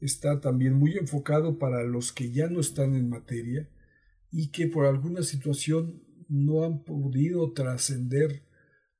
está 0.00 0.40
también 0.40 0.74
muy 0.74 0.96
enfocado 0.96 1.58
para 1.58 1.84
los 1.84 2.12
que 2.12 2.30
ya 2.30 2.48
no 2.48 2.60
están 2.60 2.94
en 2.94 3.08
materia 3.08 3.68
y 4.30 4.48
que 4.48 4.66
por 4.66 4.86
alguna 4.86 5.22
situación 5.22 6.02
no 6.28 6.64
han 6.64 6.84
podido 6.84 7.52
trascender 7.52 8.42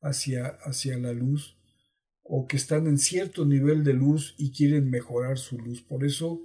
hacia, 0.02 0.46
hacia 0.46 0.98
la 0.98 1.12
luz 1.12 1.56
o 2.22 2.46
que 2.46 2.56
están 2.56 2.86
en 2.86 2.98
cierto 2.98 3.44
nivel 3.44 3.84
de 3.84 3.94
luz 3.94 4.34
y 4.38 4.52
quieren 4.52 4.90
mejorar 4.90 5.38
su 5.38 5.58
luz. 5.58 5.82
Por 5.82 6.04
eso 6.04 6.42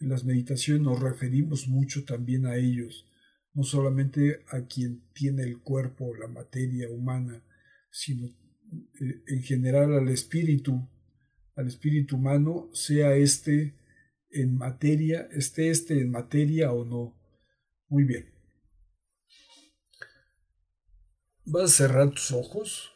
en 0.00 0.08
las 0.08 0.24
meditaciones 0.24 0.82
nos 0.82 1.00
referimos 1.00 1.68
mucho 1.68 2.04
también 2.04 2.46
a 2.46 2.56
ellos, 2.56 3.06
no 3.52 3.62
solamente 3.62 4.44
a 4.48 4.66
quien 4.66 5.02
tiene 5.12 5.42
el 5.42 5.60
cuerpo, 5.60 6.14
la 6.14 6.28
materia 6.28 6.88
humana, 6.90 7.42
sino 7.90 8.26
eh, 9.00 9.22
en 9.26 9.42
general 9.42 9.94
al 9.94 10.08
espíritu, 10.08 10.88
al 11.56 11.68
espíritu 11.68 12.16
humano, 12.16 12.70
sea 12.72 13.14
este 13.14 13.74
en 14.30 14.56
materia, 14.56 15.28
esté 15.32 15.70
este 15.70 16.00
en 16.00 16.10
materia 16.10 16.72
o 16.72 16.84
no. 16.84 17.16
Muy 17.88 18.04
bien. 18.04 18.32
Vas 21.44 21.64
a 21.64 21.76
cerrar 21.86 22.10
tus 22.10 22.30
ojos. 22.32 22.92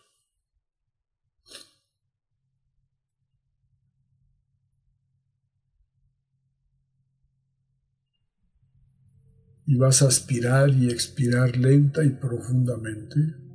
Y 9.65 9.77
vas 9.77 10.03
a 10.03 10.09
aspirar 10.09 10.69
y 10.69 10.91
expirar 10.91 11.57
lenta 11.57 12.05
y 12.05 12.11
profundamente. 12.11 13.52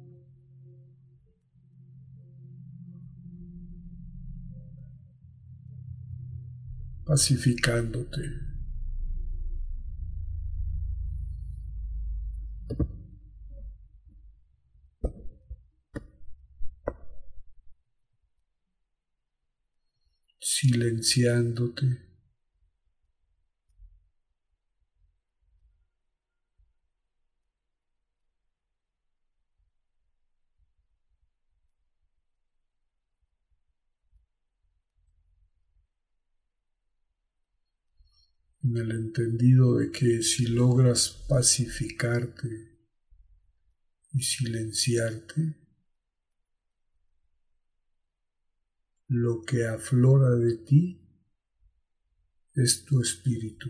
Pacificándote. 7.08 8.48
silenciándote. 20.40 22.07
En 38.68 38.76
el 38.76 38.92
entendido 38.92 39.78
de 39.78 39.92
que 39.92 40.22
si 40.22 40.48
logras 40.48 41.26
pacificarte 41.30 42.78
y 44.12 44.22
silenciarte, 44.22 45.56
lo 49.08 49.42
que 49.44 49.66
aflora 49.66 50.32
de 50.36 50.58
ti 50.58 51.02
es 52.56 52.84
tu 52.84 53.02
espíritu. 53.02 53.70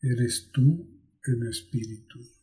Eres 0.00 0.50
tú 0.50 0.88
en 1.26 1.46
espíritu. 1.46 2.37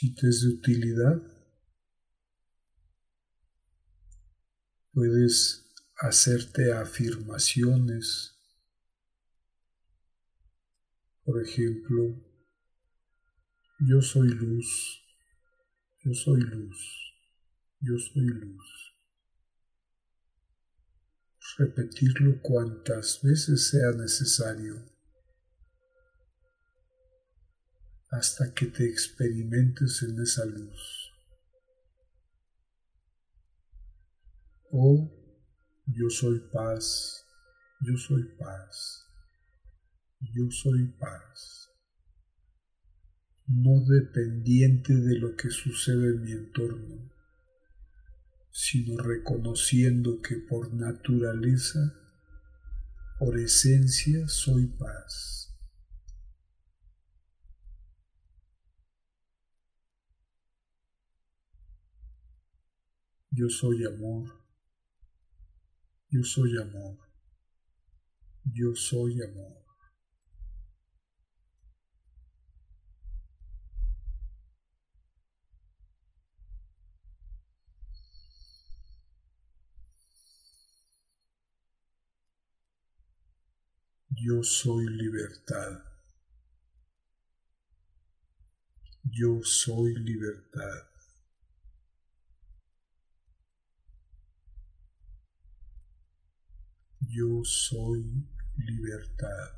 Si 0.00 0.14
te 0.14 0.28
es 0.28 0.42
de 0.42 0.50
utilidad, 0.50 1.20
puedes 4.92 5.74
hacerte 5.96 6.72
afirmaciones. 6.72 8.38
Por 11.24 11.42
ejemplo, 11.42 12.14
Yo 13.80 14.00
soy 14.00 14.28
luz, 14.28 15.02
yo 16.04 16.14
soy 16.14 16.42
luz, 16.42 16.78
yo 17.80 17.98
soy 17.98 18.26
luz. 18.26 18.94
Repetirlo 21.58 22.40
cuantas 22.40 23.20
veces 23.20 23.68
sea 23.68 23.90
necesario 23.90 24.97
hasta 28.10 28.54
que 28.54 28.66
te 28.66 28.84
experimentes 28.86 30.02
en 30.02 30.20
esa 30.20 30.44
luz. 30.46 31.12
Oh, 34.70 35.10
yo 35.86 36.10
soy 36.10 36.40
paz, 36.52 37.24
yo 37.80 37.96
soy 37.96 38.22
paz, 38.38 39.06
yo 40.20 40.50
soy 40.50 40.88
paz, 40.98 41.70
no 43.46 43.84
dependiente 43.86 44.94
de 44.94 45.18
lo 45.18 45.36
que 45.36 45.50
sucede 45.50 46.08
en 46.08 46.22
mi 46.22 46.32
entorno, 46.32 47.10
sino 48.50 48.98
reconociendo 48.98 50.20
que 50.20 50.36
por 50.36 50.74
naturaleza, 50.74 51.94
por 53.18 53.38
esencia, 53.38 54.28
soy 54.28 54.66
paz. 54.66 55.37
Yo 63.38 63.48
soy 63.48 63.84
amor. 63.86 64.34
Yo 66.10 66.24
soy 66.24 66.58
amor. 66.58 66.96
Yo 68.52 68.74
soy 68.74 69.22
amor. 69.22 69.62
Yo 84.10 84.42
soy 84.42 84.84
libertad. 84.88 85.84
Yo 89.04 89.44
soy 89.44 89.94
libertad. 89.94 90.87
Yo 97.08 97.42
soy 97.42 98.04
libertad. 98.56 99.54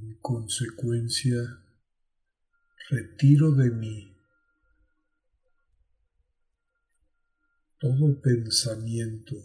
En 0.00 0.14
consecuencia, 0.20 1.60
retiro 2.90 3.52
de 3.52 3.70
mí 3.70 4.10
todo 7.80 8.20
pensamiento, 8.20 9.36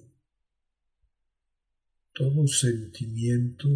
todo 2.13 2.47
sentimiento 2.47 3.69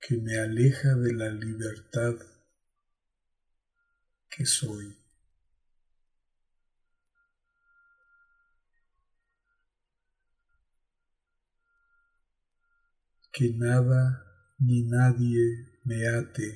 que 0.00 0.18
me 0.18 0.38
aleja 0.38 0.94
de 0.96 1.14
la 1.14 1.30
libertad 1.30 2.14
que 4.28 4.44
soy. 4.44 5.05
Que 13.36 13.52
nada 13.52 14.24
ni 14.58 14.82
nadie 14.84 15.44
me 15.84 16.08
ate. 16.08 16.48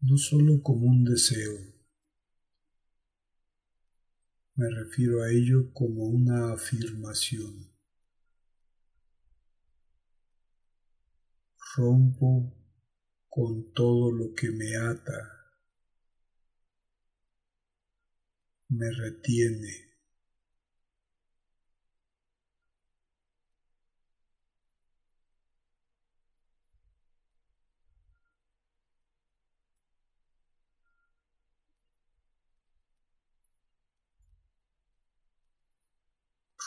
No 0.00 0.16
solo 0.16 0.62
como 0.62 0.86
un 0.86 1.02
deseo, 1.02 1.58
me 4.54 4.70
refiero 4.70 5.24
a 5.24 5.30
ello 5.32 5.72
como 5.72 6.04
una 6.04 6.52
afirmación. 6.52 7.68
Rompo 11.74 12.54
con 13.28 13.72
todo 13.72 14.12
lo 14.12 14.34
que 14.36 14.52
me 14.52 14.76
ata, 14.76 15.50
me 18.68 18.88
retiene. 18.92 19.93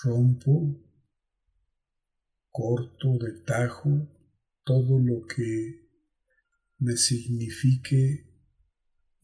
Rompo, 0.04 0.84
corto 2.52 3.18
de 3.18 3.42
tajo 3.42 4.08
todo 4.64 5.00
lo 5.00 5.26
que 5.28 5.88
me 6.80 6.98
signifique 6.98 8.28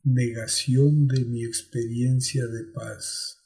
negación 0.03 1.07
de 1.07 1.25
mi 1.25 1.43
experiencia 1.43 2.47
de 2.47 2.63
paz. 2.65 3.39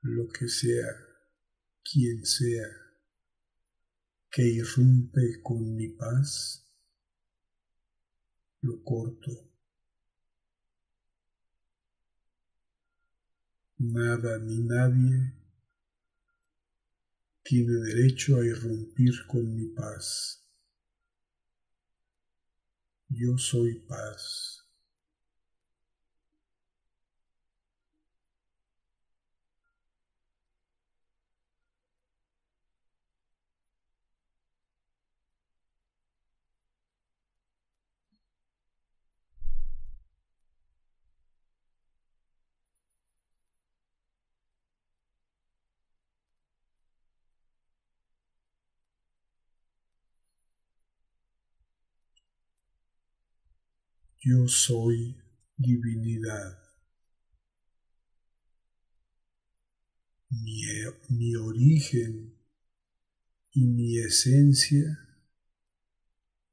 Lo 0.00 0.28
que 0.28 0.48
sea, 0.48 0.88
quien 1.84 2.24
sea, 2.24 2.66
que 4.30 4.42
irrumpe 4.42 5.40
con 5.42 5.76
mi 5.76 5.88
paz, 5.88 6.66
lo 8.62 8.82
corto. 8.82 9.51
Nada 13.84 14.38
ni 14.38 14.58
nadie 14.58 15.32
tiene 17.42 17.72
derecho 17.80 18.36
a 18.36 18.44
irrumpir 18.44 19.26
con 19.26 19.56
mi 19.56 19.66
paz. 19.74 20.40
Yo 23.08 23.36
soy 23.36 23.80
paz. 23.80 24.61
Yo 54.24 54.46
soy 54.46 55.20
divinidad. 55.56 56.56
Mi, 60.30 61.34
origen 61.34 62.32
y 63.50 63.66
mi 63.66 63.98
esencia, 63.98 64.96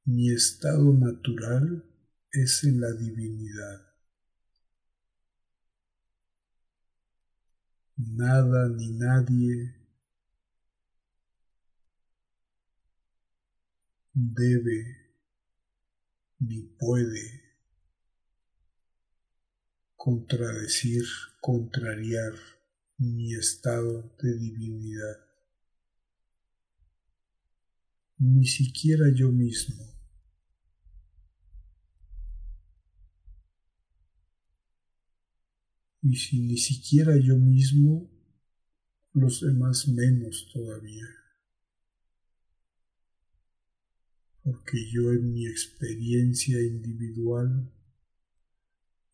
mi 0.04 0.32
estado 0.32 0.92
natural 0.94 1.84
es 2.32 2.64
en 2.64 2.80
la 2.80 2.92
divinidad. 2.92 3.86
Nada 7.96 8.68
ni 8.68 8.90
nadie 8.90 9.76
debe 14.12 14.96
ni 16.40 16.62
puede 16.62 17.39
contradecir, 20.02 21.04
contrariar 21.42 22.32
mi 22.96 23.34
estado 23.34 24.10
de 24.22 24.34
divinidad. 24.34 25.18
ni 28.16 28.46
siquiera 28.46 29.06
yo 29.14 29.30
mismo. 29.30 29.82
Y 36.02 36.16
si 36.16 36.40
ni 36.40 36.56
siquiera 36.56 37.14
yo 37.18 37.36
mismo, 37.36 38.10
los 39.12 39.42
demás 39.42 39.86
menos 39.86 40.48
todavía. 40.50 41.06
Porque 44.42 44.78
yo 44.90 45.12
en 45.12 45.30
mi 45.30 45.46
experiencia 45.46 46.58
individual 46.58 47.70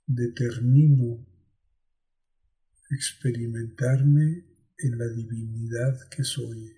determino 0.06 1.26
experimentarme 2.90 4.44
en 4.78 4.98
la 4.98 5.08
divinidad 5.08 6.08
que 6.08 6.22
soy, 6.22 6.76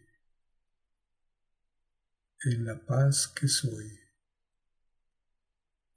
en 2.44 2.64
la 2.64 2.84
paz 2.86 3.28
que 3.28 3.46
soy, 3.48 3.98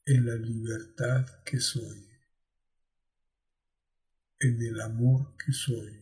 en 0.05 0.25
la 0.25 0.35
libertad 0.35 1.25
que 1.45 1.59
soy, 1.59 2.07
en 4.39 4.61
el 4.61 4.81
amor 4.81 5.37
que 5.37 5.53
soy, 5.53 5.97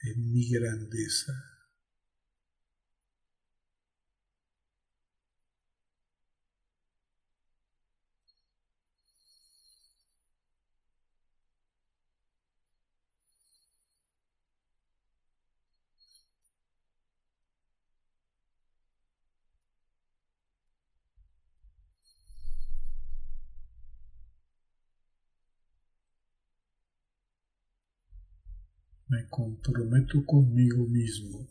en 0.00 0.32
mi 0.32 0.48
grandeza. 0.48 1.55
Me 29.08 29.28
comprometo 29.28 30.24
conmigo 30.26 30.84
mismo 30.86 31.48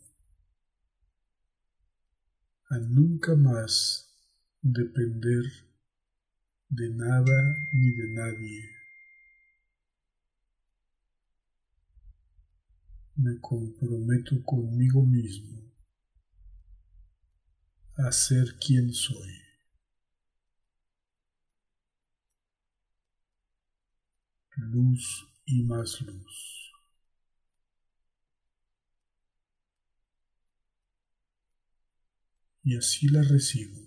a 2.70 2.80
nunca 2.80 3.36
más 3.36 4.10
depender 4.62 5.44
de 6.70 6.90
nada 6.90 7.58
ni 7.72 7.92
de 7.92 8.08
nadie. 8.10 8.70
Me 13.16 13.40
comprometo 13.40 14.44
conmigo 14.44 15.06
mismo 15.06 15.72
a 17.98 18.12
ser 18.12 18.58
quien 18.60 18.92
soy. 18.92 19.42
Luz 24.58 25.26
y 25.46 25.64
más 25.64 26.02
luz. 26.02 26.65
Y 32.66 32.76
así 32.76 33.08
la 33.08 33.22
recibo. 33.22 33.80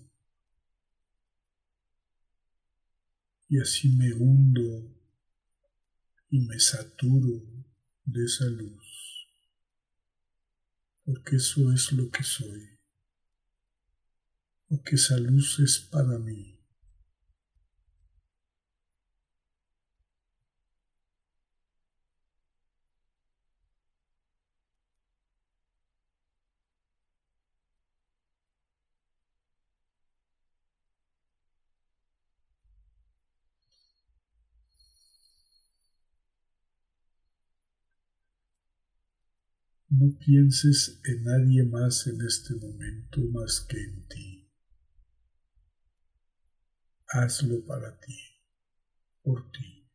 Y 3.48 3.60
así 3.60 3.88
me 3.88 4.14
hundo 4.14 4.94
y 6.30 6.40
me 6.40 6.60
saturo 6.60 7.42
de 8.04 8.24
esa 8.24 8.44
luz, 8.44 9.26
porque 11.04 11.36
eso 11.36 11.72
es 11.72 11.92
lo 11.92 12.08
que 12.10 12.22
soy, 12.22 12.78
porque 14.68 14.94
esa 14.94 15.18
luz 15.18 15.58
es 15.58 15.78
para 15.80 16.18
mí. 16.18 16.57
No 39.90 40.14
pienses 40.18 41.00
en 41.02 41.24
nadie 41.24 41.64
más 41.64 42.06
en 42.08 42.20
este 42.20 42.54
momento 42.56 43.22
más 43.32 43.66
que 43.66 43.82
en 43.82 44.06
ti. 44.06 44.46
Hazlo 47.08 47.64
para 47.64 47.98
ti, 47.98 48.18
por 49.22 49.50
ti. 49.50 49.88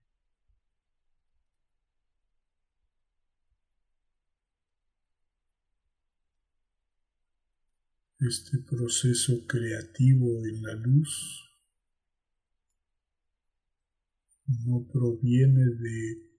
Este 8.20 8.58
proceso 8.68 9.46
creativo 9.46 10.44
en 10.44 10.64
la 10.64 10.74
luz 10.74 11.52
no 14.66 14.88
proviene 14.92 15.66
de 15.66 16.32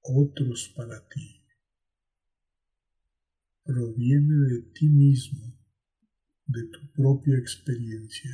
otros 0.00 0.72
para 0.74 1.06
ti 1.08 1.33
proviene 3.64 4.34
de 4.48 4.62
ti 4.74 4.88
mismo, 4.88 5.58
de 6.46 6.62
tu 6.68 6.92
propia 6.92 7.38
experiencia. 7.38 8.30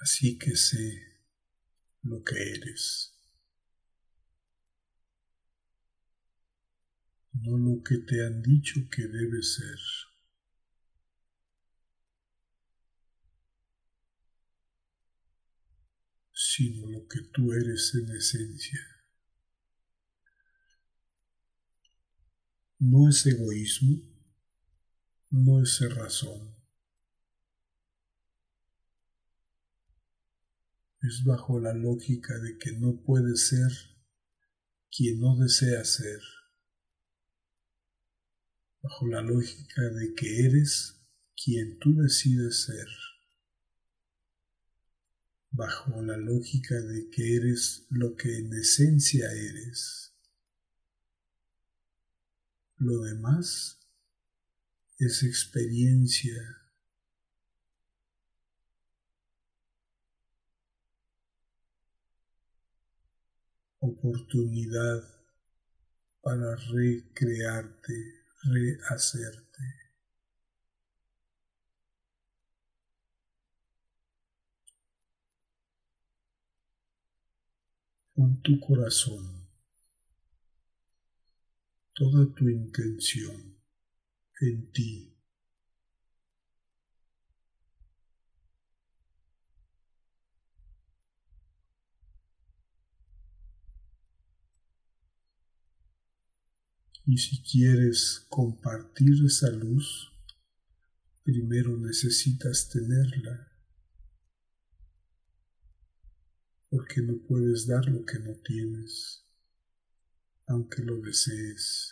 Así 0.00 0.36
que 0.36 0.56
sé 0.56 1.00
lo 2.02 2.24
que 2.24 2.34
eres. 2.34 3.11
No 7.32 7.56
lo 7.56 7.82
que 7.82 7.98
te 7.98 8.24
han 8.24 8.42
dicho 8.42 8.80
que 8.90 9.02
debe 9.08 9.42
ser. 9.42 9.78
sino 16.34 16.86
lo 16.86 17.06
que 17.06 17.20
tú 17.32 17.52
eres 17.52 17.94
en 17.94 18.10
esencia. 18.10 18.80
No 22.78 23.08
es 23.08 23.24
egoísmo, 23.24 24.02
no 25.30 25.62
es 25.62 25.80
razón. 25.94 26.54
Es 31.00 31.22
bajo 31.24 31.60
la 31.60 31.72
lógica 31.74 32.36
de 32.38 32.58
que 32.58 32.72
no 32.72 33.00
puede 33.02 33.36
ser 33.36 33.70
quien 34.90 35.20
no 35.20 35.36
desea 35.36 35.84
ser 35.84 36.20
bajo 38.82 39.06
la 39.06 39.22
lógica 39.22 39.82
de 39.82 40.12
que 40.14 40.44
eres 40.44 41.00
quien 41.36 41.78
tú 41.78 41.94
decides 41.94 42.64
ser, 42.64 42.88
bajo 45.50 46.02
la 46.02 46.16
lógica 46.16 46.74
de 46.80 47.08
que 47.10 47.36
eres 47.36 47.86
lo 47.90 48.16
que 48.16 48.38
en 48.38 48.52
esencia 48.52 49.30
eres. 49.30 50.12
Lo 52.76 53.00
demás 53.02 53.78
es 54.98 55.22
experiencia. 55.22 56.58
oportunidad 63.84 65.02
para 66.20 66.54
recrearte 66.54 68.21
rehacerte. 68.42 69.62
Con 78.14 78.42
tu 78.42 78.60
corazón, 78.60 79.48
toda 81.94 82.32
tu 82.34 82.48
intención 82.48 83.56
en 84.40 84.72
ti. 84.72 85.11
Y 97.04 97.18
si 97.18 97.42
quieres 97.42 98.26
compartir 98.28 99.24
esa 99.24 99.50
luz, 99.50 100.12
primero 101.24 101.76
necesitas 101.76 102.68
tenerla, 102.68 103.48
porque 106.70 107.02
no 107.02 107.18
puedes 107.26 107.66
dar 107.66 107.86
lo 107.88 108.04
que 108.04 108.18
no 108.20 108.34
tienes, 108.36 109.24
aunque 110.46 110.82
lo 110.82 111.00
desees. 111.00 111.91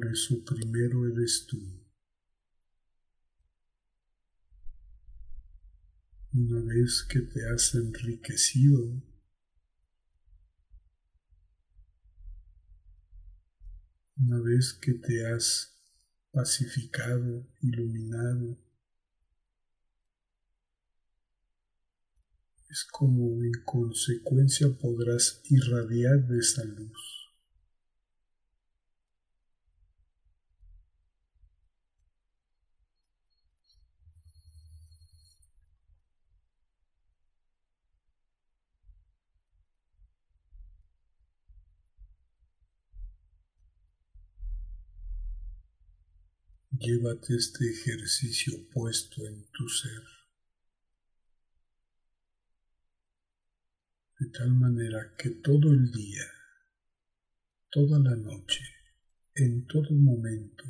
Por 0.00 0.12
eso 0.12 0.42
primero 0.46 1.06
eres 1.06 1.44
tú. 1.46 1.58
Una 6.32 6.64
vez 6.64 7.06
que 7.06 7.20
te 7.20 7.46
has 7.46 7.74
enriquecido, 7.74 9.02
una 14.16 14.40
vez 14.40 14.72
que 14.72 14.94
te 14.94 15.26
has 15.26 15.78
pacificado, 16.32 17.46
iluminado, 17.60 18.56
es 22.70 22.84
como 22.90 23.44
en 23.44 23.52
consecuencia 23.66 24.66
podrás 24.78 25.42
irradiar 25.50 26.26
de 26.26 26.38
esa 26.38 26.64
luz. 26.64 27.19
Llévate 46.80 47.36
este 47.36 47.70
ejercicio 47.70 48.66
puesto 48.70 49.26
en 49.26 49.44
tu 49.52 49.68
ser. 49.68 50.02
De 54.18 54.26
tal 54.30 54.54
manera 54.54 55.14
que 55.18 55.28
todo 55.28 55.74
el 55.74 55.92
día, 55.92 56.24
toda 57.68 57.98
la 57.98 58.16
noche, 58.16 58.64
en 59.34 59.66
todo 59.66 59.90
momento, 59.90 60.64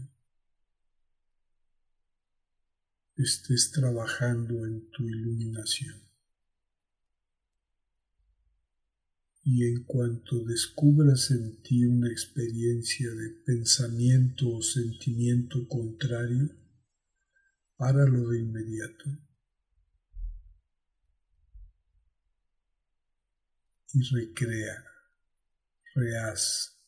estés 3.16 3.70
trabajando 3.70 4.66
en 4.66 4.90
tu 4.90 5.04
iluminación. 5.04 6.09
Y 9.52 9.66
en 9.66 9.82
cuanto 9.82 10.44
descubras 10.44 11.32
en 11.32 11.60
ti 11.62 11.84
una 11.84 12.08
experiencia 12.08 13.10
de 13.10 13.30
pensamiento 13.44 14.48
o 14.48 14.62
sentimiento 14.62 15.66
contrario, 15.66 16.50
páralo 17.76 18.28
de 18.28 18.38
inmediato. 18.38 19.04
Y 23.92 24.02
recrea, 24.14 24.84
rehaz 25.96 26.79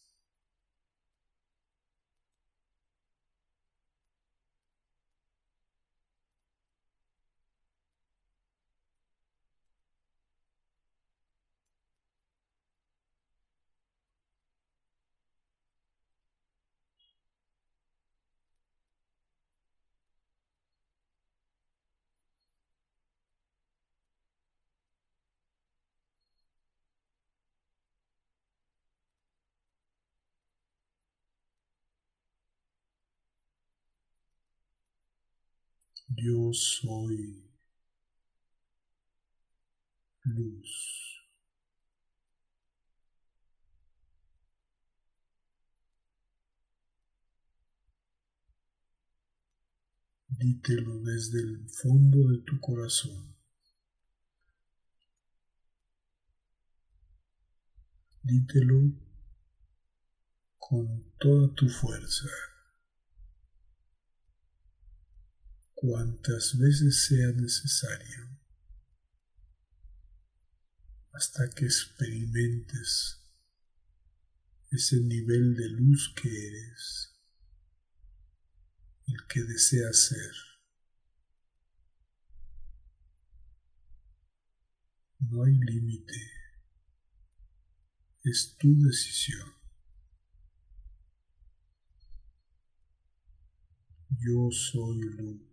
Yo 36.14 36.53
soy 36.53 37.42
luz. 40.25 41.03
Dítelo 50.29 50.98
desde 51.01 51.40
el 51.40 51.68
fondo 51.70 52.29
de 52.29 52.38
tu 52.38 52.61
corazón. 52.61 53.35
Dítelo 58.22 58.92
con 60.59 61.05
toda 61.18 61.55
tu 61.55 61.68
fuerza. 61.68 62.29
Cuantas 65.83 66.57
veces 66.59 67.07
sea 67.07 67.33
necesario 67.33 68.38
hasta 71.12 71.51
que 71.51 71.64
experimentes 71.64 73.21
ese 74.71 75.01
nivel 75.01 75.57
de 75.57 75.68
luz 75.71 76.14
que 76.14 76.29
eres, 76.29 77.21
el 79.09 79.27
que 79.27 79.42
deseas 79.42 79.99
ser. 79.99 80.35
No 85.18 85.42
hay 85.42 85.55
límite, 85.55 86.31
es 88.23 88.57
tu 88.57 88.73
decisión. 88.85 89.53
Yo 94.21 94.49
soy 94.53 95.01
luz. 95.01 95.52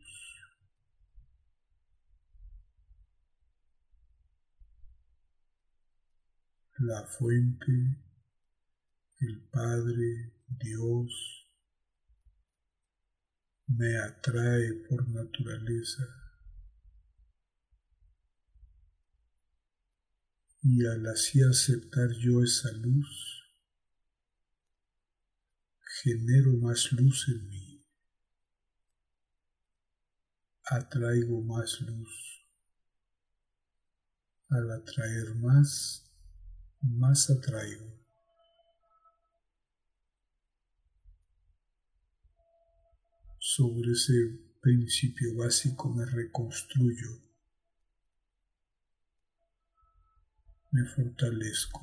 La 6.80 7.06
fuente, 7.06 7.72
el 9.20 9.42
Padre, 9.52 10.34
Dios, 10.48 11.46
me 13.68 13.98
atrae 13.98 14.74
por 14.88 15.08
naturaleza. 15.10 16.04
Y 20.62 20.86
al 20.86 21.06
así 21.08 21.42
aceptar 21.44 22.12
yo 22.18 22.44
esa 22.44 22.72
luz, 22.72 23.44
genero 26.02 26.54
más 26.54 26.92
luz 26.94 27.28
en 27.28 27.50
mí, 27.50 27.86
atraigo 30.64 31.42
más 31.42 31.82
luz. 31.82 32.26
Al 34.50 34.72
atraer 34.72 35.36
más, 35.36 36.09
más 36.82 37.30
atraigo. 37.30 38.00
Sobre 43.38 43.92
ese 43.92 44.14
principio 44.62 45.36
básico 45.36 45.90
me 45.90 46.06
reconstruyo, 46.06 47.10
me 50.72 50.86
fortalezco. 50.86 51.82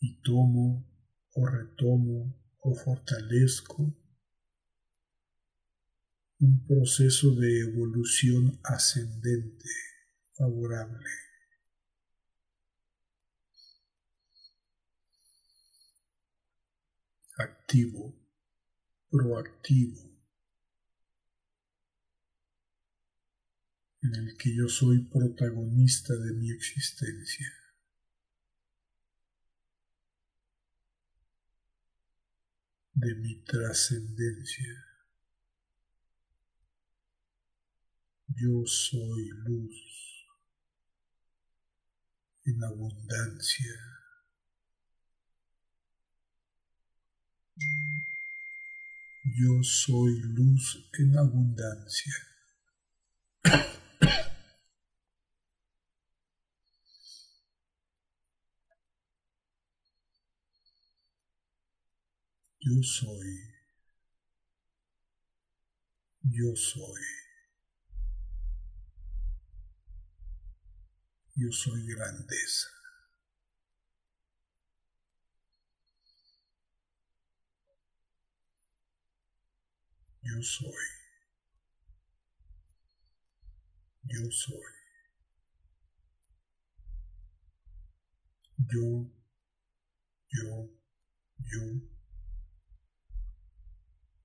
Y 0.00 0.22
tomo 0.22 0.86
o 1.34 1.46
retomo 1.46 2.34
o 2.60 2.74
fortalezco 2.74 3.92
un 6.40 6.64
proceso 6.66 7.34
de 7.34 7.60
evolución 7.60 8.60
ascendente 8.62 9.68
favorable. 10.34 11.06
Activo, 17.38 18.14
proactivo, 19.10 20.10
en 24.02 24.14
el 24.14 24.36
que 24.36 24.54
yo 24.54 24.68
soy 24.68 25.04
protagonista 25.04 26.14
de 26.14 26.32
mi 26.32 26.50
existencia. 26.50 27.46
de 33.00 33.14
mi 33.14 33.44
trascendencia. 33.44 34.87
Yo 38.40 38.64
soy 38.66 39.28
luz 39.46 40.26
en 42.44 42.62
abundancia. 42.62 43.74
Yo 49.24 49.62
soy 49.64 50.20
luz 50.20 50.88
en 51.00 51.18
abundancia. 51.18 52.14
Yo 62.60 62.82
soy. 62.82 63.50
Yo 66.22 66.54
soy. 66.54 67.27
Yo 71.40 71.52
soy 71.52 71.86
grandeza. 71.86 72.66
Yo 80.20 80.42
soy. 80.42 80.84
Yo 84.02 84.28
soy. 84.32 84.72
Yo, 88.56 89.08
yo, 90.32 90.68
yo, 91.38 91.62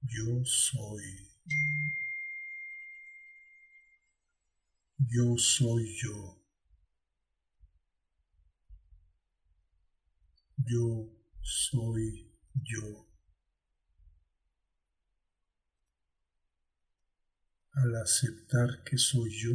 yo 0.02 0.44
soy. 0.46 1.30
Yo 4.98 5.38
soy 5.38 5.96
yo. 6.02 6.43
Yo 10.66 11.10
soy 11.42 12.32
yo. 12.54 13.10
Al 17.74 17.96
aceptar 17.98 18.84
que 18.84 18.98
soy 18.98 19.32
yo, 19.32 19.52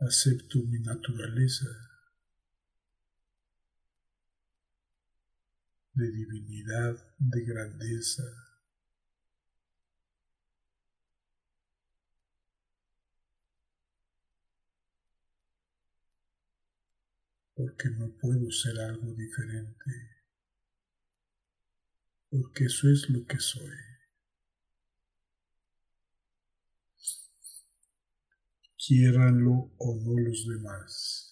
acepto 0.00 0.58
mi 0.64 0.80
naturaleza 0.80 1.66
de 5.94 6.10
divinidad, 6.10 6.96
de 7.18 7.44
grandeza. 7.44 8.22
Porque 17.62 17.90
no 17.90 18.10
puedo 18.18 18.50
ser 18.50 18.76
algo 18.80 19.14
diferente. 19.14 19.92
Porque 22.28 22.64
eso 22.64 22.90
es 22.90 23.08
lo 23.08 23.24
que 23.24 23.38
soy. 23.38 23.76
Quiéranlo 28.76 29.70
o 29.78 29.96
no 30.02 30.18
los 30.18 30.48
demás. 30.48 31.28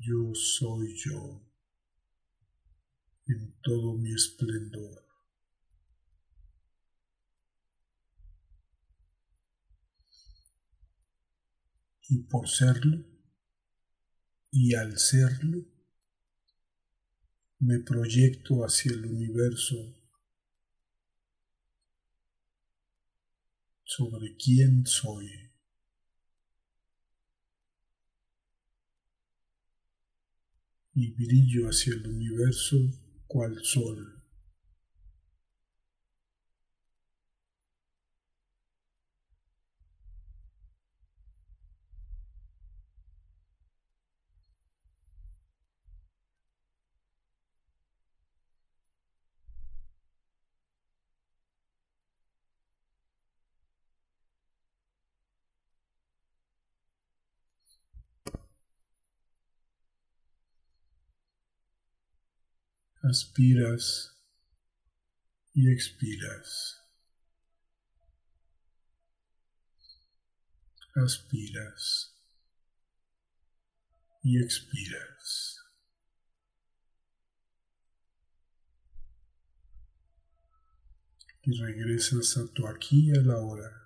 yo 0.00 0.34
soy 0.34 0.96
yo 0.96 1.40
en 3.28 3.54
todo 3.62 3.96
mi 3.98 4.12
esplendor. 4.12 5.11
Y 12.14 12.18
por 12.24 12.46
serlo, 12.46 13.02
y 14.50 14.74
al 14.74 14.98
serlo, 14.98 15.64
me 17.58 17.78
proyecto 17.78 18.66
hacia 18.66 18.92
el 18.92 19.06
universo 19.06 19.96
sobre 23.82 24.36
quién 24.36 24.84
soy. 24.84 25.26
y 30.94 31.12
brillo 31.12 31.70
hacia 31.70 31.94
el 31.94 32.06
universo 32.06 32.76
cual 33.26 33.64
sol. 33.64 34.21
Aspiras 63.12 64.18
y 65.52 65.70
expiras. 65.70 66.80
Aspiras 70.94 72.16
y 74.22 74.42
expiras. 74.42 75.58
Y 81.42 81.60
regresas 81.60 82.38
a 82.38 82.50
tu 82.54 82.66
aquí 82.66 83.10
y 83.10 83.18
a 83.18 83.20
la 83.20 83.36
hora. 83.36 83.82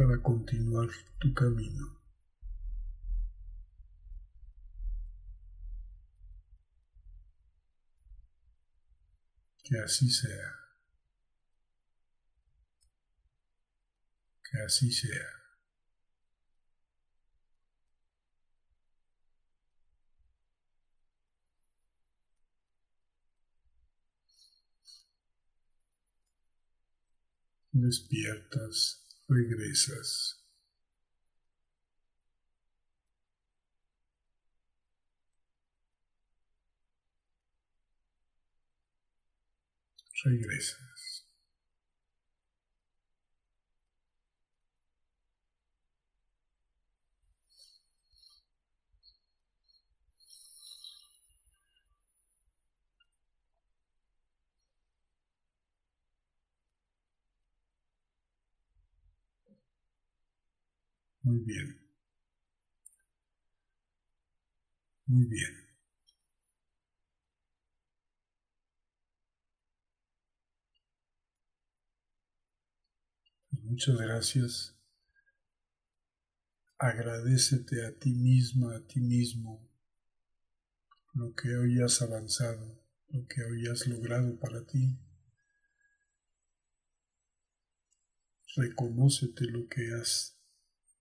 para 0.00 0.22
continuar 0.50 0.88
tu 1.20 1.32
camino. 1.32 1.96
Que 9.62 9.78
así 9.78 10.10
sea. 10.10 10.56
Que 14.50 14.62
así 14.66 14.90
sea. 14.90 15.40
Despiertas 27.72 29.06
regresas. 29.28 30.39
Regresas. 40.24 41.26
Muy 61.22 61.38
bien. 61.40 61.78
Muy 65.06 65.26
bien. 65.26 65.69
Muchas 73.70 73.96
gracias. 73.96 74.76
Agradecete 76.76 77.86
a 77.86 77.92
ti 77.96 78.12
misma, 78.12 78.74
a 78.74 78.80
ti 78.80 79.00
mismo, 79.00 79.70
lo 81.14 81.32
que 81.34 81.54
hoy 81.54 81.80
has 81.80 82.02
avanzado, 82.02 82.82
lo 83.10 83.26
que 83.28 83.44
hoy 83.44 83.68
has 83.68 83.86
logrado 83.86 84.36
para 84.40 84.66
ti. 84.66 84.98
Reconócete 88.56 89.44
lo 89.44 89.68
que 89.68 89.92
has 89.94 90.36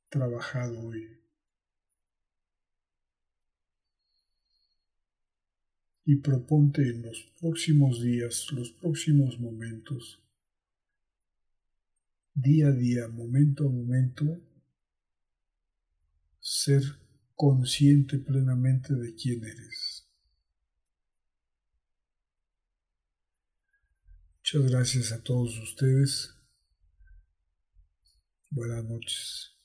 trabajado 0.09 0.79
hoy. 0.79 1.19
Y 6.05 6.17
proponte 6.17 6.83
en 6.83 7.01
los 7.01 7.19
próximos 7.39 8.01
días, 8.03 8.51
los 8.51 8.71
próximos 8.71 9.39
momentos, 9.39 10.21
día 12.41 12.67
a 12.67 12.71
día, 12.71 13.07
momento 13.07 13.67
a 13.67 13.69
momento, 13.69 14.41
ser 16.39 16.81
consciente 17.35 18.17
plenamente 18.17 18.93
de 18.93 19.13
quién 19.15 19.43
eres. 19.43 20.07
Muchas 24.37 24.71
gracias 24.71 25.11
a 25.11 25.21
todos 25.21 25.57
ustedes. 25.59 26.35
Buenas 28.51 28.83
noches. 28.83 29.58